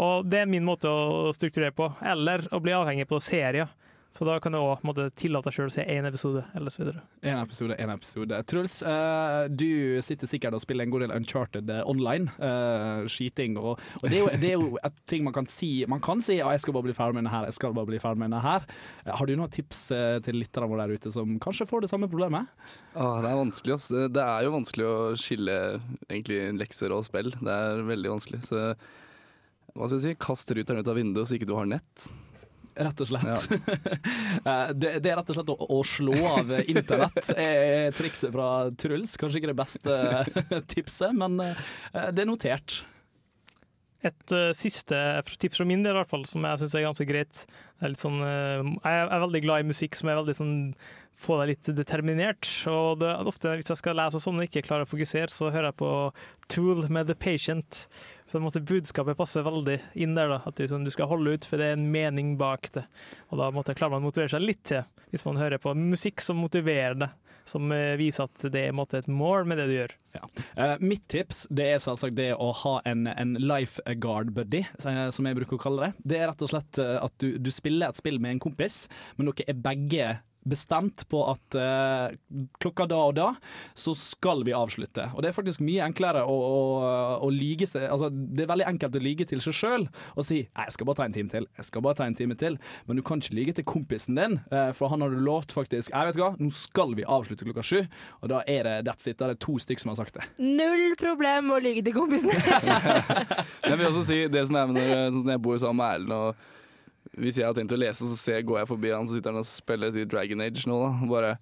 [0.00, 1.90] Og det er min måte å strukturere på.
[2.00, 3.70] Eller å bli avhengig på serier.
[4.12, 4.82] For da kan du òg
[5.16, 7.02] tillate deg sjøl å se én episode, eller så videre.
[7.24, 8.40] En episode, en episode.
[8.50, 12.28] Truls, uh, du sitter sikkert og spiller en god del Uncharted eh, online.
[12.36, 15.70] Uh, skyting og, og det, er jo, det er jo et ting man kan si.
[15.88, 17.88] Man kan si at 'jeg skal bare bli ferdig med det her', jeg skal bare
[17.88, 18.66] bli ferdig med det her.
[19.06, 19.80] Har du noen tips
[20.22, 22.48] til lytterne våre der ute som kanskje får det samme problemet?
[22.94, 23.88] Åh, det er vanskelig, ass.
[23.88, 25.56] Det det er jo vanskelig å skille
[26.10, 27.32] egentlig lekser og spill.
[27.32, 28.42] Det er veldig vanskelig.
[28.46, 28.60] Så
[29.72, 32.10] hva skal jeg si, kast ruteren ut av vinduet så ikke du har nett.
[32.72, 33.26] Rett og slett.
[33.26, 34.72] Ja.
[34.80, 38.48] det, det er rett og slett å, å slå av internett, er trikset fra
[38.80, 39.18] Truls.
[39.20, 39.98] Kanskje ikke det beste
[40.72, 42.80] tipset, men eh, det er notert.
[44.02, 44.96] Et uh, siste
[45.38, 47.44] tips fra min del, i hvert fall, som jeg syns er ganske greit.
[47.82, 50.56] Er litt sånn, uh, jeg er veldig glad i musikk som er veldig sånn
[51.22, 52.48] få deg litt determinert.
[52.70, 55.30] Og det er ofte hvis jeg skal lese og sånn og ikke klarer å fokusere,
[55.30, 55.92] så hører jeg på
[56.52, 57.84] Tool med The Patient.
[58.34, 60.30] En måte Budskapet passer veldig inn der.
[60.32, 62.86] da, At du, sånn, du skal holde ut, for det er en mening bak det.
[63.30, 66.24] Og da måtte, klarer man å motivere seg litt til, hvis man hører på musikk
[66.24, 67.18] som motiverer deg.
[67.48, 69.94] Som eh, viser at det er et mål med det du gjør.
[70.14, 75.40] Eh, mitt tips det er selvsagt det å ha en, en lifeguard-buddy, eh, som jeg
[75.40, 76.06] bruker å kalle det.
[76.06, 78.84] Det er rett og slett at du, du spiller et spill med en kompis,
[79.16, 80.12] men dere er begge
[80.48, 82.14] bestemt på at eh,
[82.62, 83.28] klokka da og da
[83.78, 85.08] så skal vi avslutte.
[85.14, 86.62] Og det er faktisk mye enklere å, å,
[87.22, 90.42] å lyge seg Altså, det er veldig enkelt å lyge til seg sjøl og si
[90.44, 92.58] jeg skal bare ta en time til', jeg skal bare ta en time til.
[92.86, 95.92] Men du kan ikke lyge til kompisen din, eh, for han har du lovt faktisk
[95.92, 97.88] 'jeg vet hva, nå skal vi avslutte klokka sju',
[98.22, 99.18] og da er det that's it.
[99.18, 100.24] Da er det to stykker som har sagt det.
[100.38, 102.32] Null problem å lyge til kompisene.
[103.68, 106.12] Jeg vil også si det som er med når, sånn jeg bor sammen med Erlend
[106.16, 106.34] og
[107.18, 109.42] hvis jeg har tenkt å lese, så ser, går jeg forbi han, så sitter han
[109.42, 111.10] og spiller Dragon Age nå, da.
[111.10, 111.32] Bare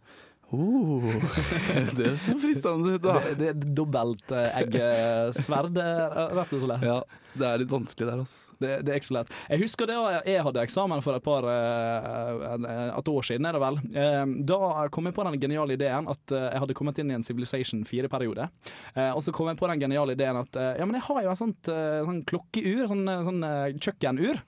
[0.50, 1.06] oh,
[1.98, 3.20] Det ser fristende ut, da.
[3.38, 6.86] Det, det dobbelt eh, eggesverd, eh, rett og slett.
[6.90, 6.98] Ja,
[7.38, 8.54] det er litt vanskelig der, altså.
[8.60, 9.30] Det, det er ikke så lett.
[9.52, 13.62] Jeg husker det jeg hadde eksamen for et par eh, et år siden, er det
[13.62, 13.78] vel.
[13.94, 17.16] Eh, Da kom jeg på den geniale ideen at eh, jeg hadde kommet inn i
[17.18, 18.48] en Civilization 4-periode.
[18.94, 21.30] Eh, Og så kom jeg på den geniale ideen at ja, men jeg har jo
[21.32, 23.44] en sånt, sånn klokkeur, sånn, sånn
[23.80, 24.40] kjøkkenur,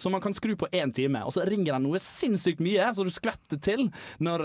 [0.00, 3.04] som man kan skru på én time, og så ringer den noe sinnssykt mye, så
[3.06, 3.86] du skvetter til
[4.22, 4.44] når,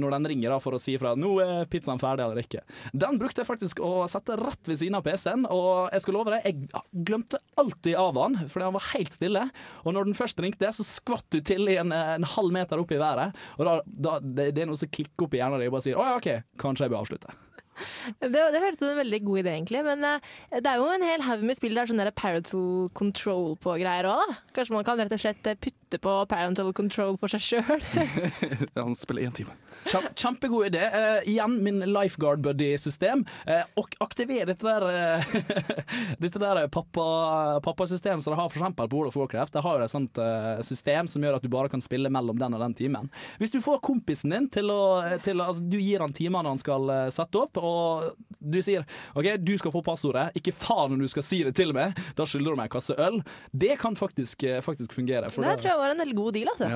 [0.00, 2.62] når den ringer for å si ifra nå er pizzaen ferdig eller ikke.
[2.96, 6.34] Den brukte jeg faktisk å sette rett ved siden av PC-en, og jeg skal love
[6.34, 9.46] deg, jeg glemte alltid av han, fordi han var helt stille.
[9.84, 12.92] Og når den først ringte, så skvatt du til i en, en halv meter opp
[12.94, 13.36] i været.
[13.58, 15.88] Og da, da det, det er noe som klikker opp i hjernen din og bare
[15.88, 16.30] sier å ja, OK,
[16.60, 17.36] kanskje jeg bør avslutte.
[18.20, 19.82] Det, det høres ut som en veldig god idé, egentlig.
[19.84, 23.76] Men uh, det er jo en hel haug med spill der sånn parental control på
[23.82, 24.38] greier òg, da.
[24.56, 27.84] Kanskje man kan rett og slett eh, putte på parental control for seg sjøl.
[28.80, 29.56] Han spiller én time.
[29.86, 30.82] Kjem- Kjempegod idé.
[30.92, 33.24] Uh, igjen min lifeguard buddy-system.
[33.46, 35.36] Uh, og aktiver dette der eh,
[36.22, 39.52] Dette der pappa- pappasystemet som de har for eksempel på World of Warcraft.
[39.56, 42.38] De har jo et sånt eh, system som gjør at du bare kan spille mellom
[42.40, 43.10] den og den timen.
[43.40, 44.80] Hvis du får kompisen din til å,
[45.24, 48.84] til, altså, Du gir han timene han skal eh, sette opp, og du sier
[49.16, 50.28] OK, du skal få passordet.
[50.38, 51.96] Ikke faen om du skal si det til meg.
[52.18, 53.20] Da skylder du meg en kasse øl.
[53.52, 55.28] Det kan faktisk, eh, faktisk fungere.
[55.30, 56.70] Det tror jeg var en veldig god deal, altså.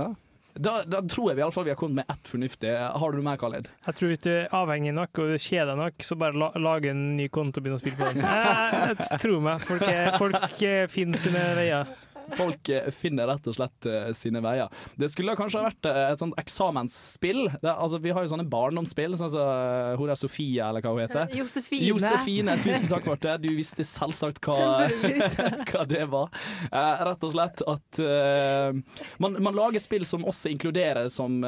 [0.59, 2.73] Da, da tror jeg vi i alle fall vi har kommet med ett fornuftig.
[2.75, 3.69] Har du noe mer, Khaled?
[3.87, 7.05] Jeg tror hvis du er avhengig nok og kjeder nok, så bare la, lage en
[7.17, 8.25] ny konto og begynne å spille på den.
[8.91, 9.63] Jeg, tror meg.
[9.69, 11.93] Folk, er- folk eh, finner sine veier.
[12.37, 14.71] Folk eh, finner rett og slett eh, sine veier.
[14.99, 17.47] Det skulle kanskje ha vært eh, et sånt eksamensspill.
[17.61, 21.03] Det, altså, vi har jo sånne barndomsspill, sånn som hun der Sofia, eller hva hun
[21.05, 21.31] heter.
[21.41, 21.89] Josefine.
[21.91, 23.37] Josefine, tusen takk, Marte.
[23.43, 24.89] Du visste selvsagt hva,
[25.71, 26.31] hva det var.
[26.71, 31.41] Eh, rett og slett at eh, man, man lager spill som også inkluderer som,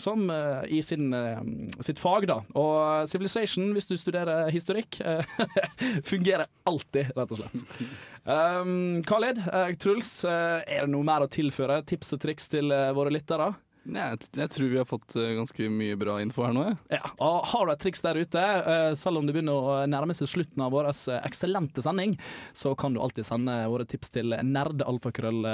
[0.00, 0.26] som
[0.72, 1.10] i sin,
[1.84, 2.40] sitt fag, da.
[2.58, 5.00] Og Civilization, hvis du studerer historikk,
[6.10, 7.66] fungerer alltid, rett og slett.
[8.26, 11.78] Um, Khalid, uh, Truls, uh, er det noe mer å tilføre?
[11.86, 13.52] Tips og triks til uh, våre lyttere?
[13.86, 16.98] Nei, jeg, jeg tror vi har fått ganske mye bra info her nå, Ja.
[16.98, 18.42] Ja, og Har du et triks der ute,
[18.98, 22.16] selv om det begynner å nærme seg slutten av vår eksellente sending,
[22.50, 25.46] så kan du alltid sende våre tips til nerdealfakrøll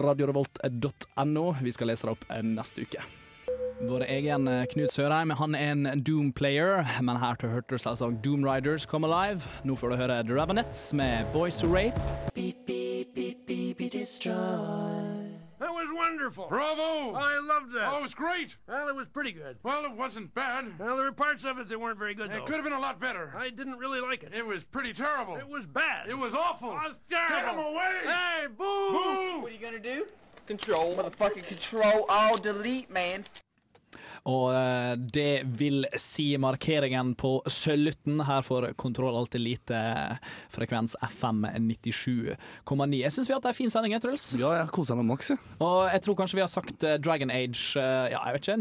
[0.00, 1.48] radiorevolt.no.
[1.60, 3.04] Vi skal lese det opp neste uke.
[3.88, 8.18] Vår egen eh, Knut Sørheim han er en Doom-player, men her til hørte du selvsagt
[8.24, 9.40] Doom Riders Come Alive.
[9.64, 11.96] Nå får du høre The Ravenettes med Boys Who Rape.
[15.60, 16.46] That was wonderful.
[16.48, 17.14] Bravo!
[17.16, 17.88] I loved that.
[17.92, 18.56] Oh, it was great.
[18.68, 19.56] Well, it was pretty good.
[19.62, 20.64] Well, it wasn't bad.
[20.78, 22.44] Well, there were parts of it that weren't very good, It though.
[22.44, 23.34] could have been a lot better.
[23.36, 24.32] I didn't really like it.
[24.34, 25.36] It was pretty terrible.
[25.36, 26.08] It was bad.
[26.08, 26.70] It was awful.
[26.70, 27.36] It was terrible.
[27.36, 27.94] Get 'em away.
[28.04, 28.88] Hey, boo!
[28.96, 29.40] Boo!
[29.42, 30.06] What are you gonna do?
[30.46, 33.24] Control, motherfucking control, all delete, man.
[34.30, 39.80] Og eh, det vil si markeringen på slutten her for Kontroll Alt Elite,
[40.52, 43.00] frekvens FM 97,9.
[43.00, 44.28] Jeg syns vi har hatt ei en fin sending, Truls.
[44.38, 45.40] Ja, jeg koser meg maks, jeg.
[45.64, 48.58] Og jeg tror kanskje vi har sagt eh, Dragon Age eh, ja, jeg vet ikke,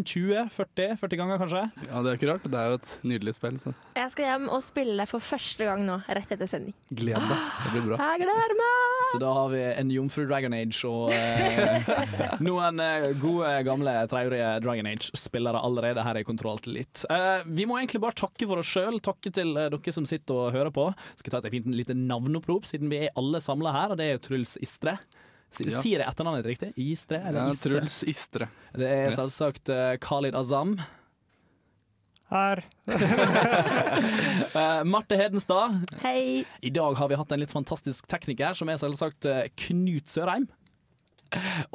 [0.49, 1.63] 20-40 40 ganger, kanskje.
[1.89, 2.47] Ja, det er ikke rart.
[2.49, 3.59] Det er jo et nydelig spill.
[3.61, 6.75] Så Jeg skal hjem og spille for første gang nå, rett etter sending.
[6.89, 7.45] gled deg.
[7.65, 7.99] Det blir bra.
[8.09, 9.03] Jeg gleder meg!
[9.11, 11.91] Så da har vi en jomfru Dragon Age og eh,
[12.47, 17.05] noen eh, gode, gamle treårige Dragon Age-spillere allerede her i Kontroll Alt Elite.
[17.11, 20.33] Eh, vi må egentlig bare takke for oss sjøl, takke til eh, dere som sitter
[20.47, 20.87] og hører på.
[21.19, 24.15] Skal ta et fint lite navneopprop, siden vi er alle samla her, og det er
[24.17, 24.97] jo Truls Istre.
[25.51, 25.79] Si- Ja.
[25.81, 26.71] Sier jeg etternavnet ditt riktig?
[26.77, 27.17] Istre?
[27.25, 28.49] Eller Ja, Truls Istre.
[28.77, 30.75] Det er selvsagt uh, Khalid Azam.
[32.29, 32.61] Her.
[32.85, 35.79] uh, Marte Hedenstad.
[36.03, 36.45] Hei.
[36.61, 39.25] I dag har vi hatt en litt fantastisk tekniker, som er selvsagt
[39.65, 40.45] Knut Sørheim.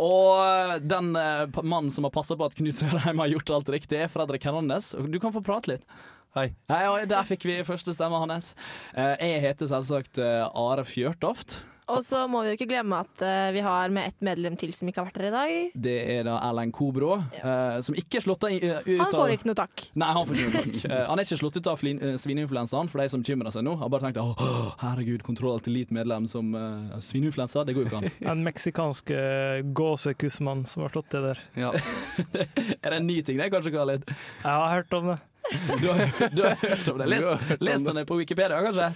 [0.01, 4.01] Og den eh, mannen som har passa på at Knut Sørheim har gjort alt riktig,
[4.05, 4.93] er Fredrik Hernandez.
[5.11, 5.87] Du kan få prate litt.
[6.35, 6.49] Hei.
[6.71, 8.55] Hei, Der fikk vi første stemme hans.
[8.97, 11.61] Eh, Jeg heter selvsagt eh, Are Fjørtoft.
[11.93, 14.73] Og så må vi jo ikke glemme at uh, vi har med ett medlem til
[14.73, 15.75] som ikke har vært her i dag.
[15.87, 19.13] Det er da Erlend Kobro, uh, som ikke er slått av uh, ut av Han
[19.13, 19.85] får ikke noe takk.
[20.01, 20.79] Nei, han får ikke noe takk.
[20.89, 23.75] Eh, han er ikke slått ut av eh, svineinfluensaen, for de som bekymrer seg nå.
[23.81, 27.67] Har bare tenkt åh, herregud, kontroll til litt medlem som uh, svineinfluensa.
[27.69, 28.17] Det går jo ikke an.
[28.31, 29.21] Den meksikanske
[29.77, 31.45] gåsekusmannen som har slått det der.
[31.67, 31.75] Ja.
[32.85, 34.09] er det en ny ting, det, kanskje, Khalid?
[34.09, 35.21] Jeg har hørt om det.
[35.77, 36.01] Du har,
[36.33, 37.13] du har hørt om det?
[37.13, 38.93] Lest, lest det på Wikipedia, kanskje?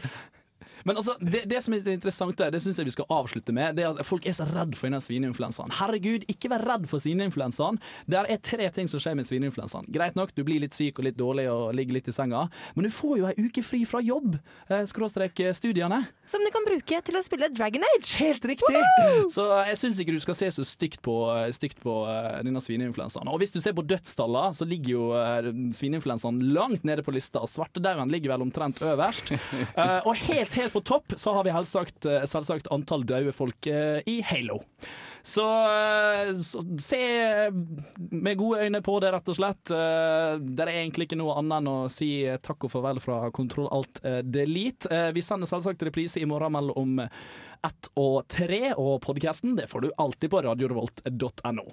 [0.88, 3.52] Men altså, det, det som er litt interessant, der, det syns jeg vi skal avslutte
[3.54, 5.74] med, det er at folk er så redd for denne svineinfluensaen.
[5.78, 7.80] Herregud, ikke vær redd for svineinfluensaen.
[8.08, 9.88] Det er tre ting som skjer med svineinfluensaen.
[9.92, 12.88] Greit nok, du blir litt syk og litt dårlig og ligger litt i senga, men
[12.88, 14.38] du får jo ei uke fri fra jobb,
[14.70, 16.00] eh, skråstrek eh, studiene.
[16.28, 18.14] Som du kan bruke til å spille Dragon Age.
[18.22, 18.82] Helt riktig!
[19.34, 21.18] Så jeg syns ikke du skal se så stygt på,
[21.56, 23.28] stygt på eh, denne svineinfluensaen.
[23.28, 27.42] Og hvis du ser på dødstallene, så ligger jo eh, svineinfluensaen langt nede på lista.
[27.48, 29.34] Svartedauden ligger vel omtrent øverst.
[29.78, 33.66] Eh, og helt, helt på topp så har vi selvsagt, eh, selvsagt antall døde folk
[33.66, 34.60] eh, i Halo.
[35.22, 37.00] Så, eh, så se
[38.10, 39.62] med gode øyne på det, rett og slett.
[39.68, 42.10] Det er egentlig ikke noe annet enn å si
[42.42, 45.12] takk og farvel fra Kontroll Alt Delete.
[45.14, 50.32] Vi sender selvsagt reprise i morgen mellom ett og tre, og podkasten får du alltid
[50.32, 51.66] på radiorevolt.no.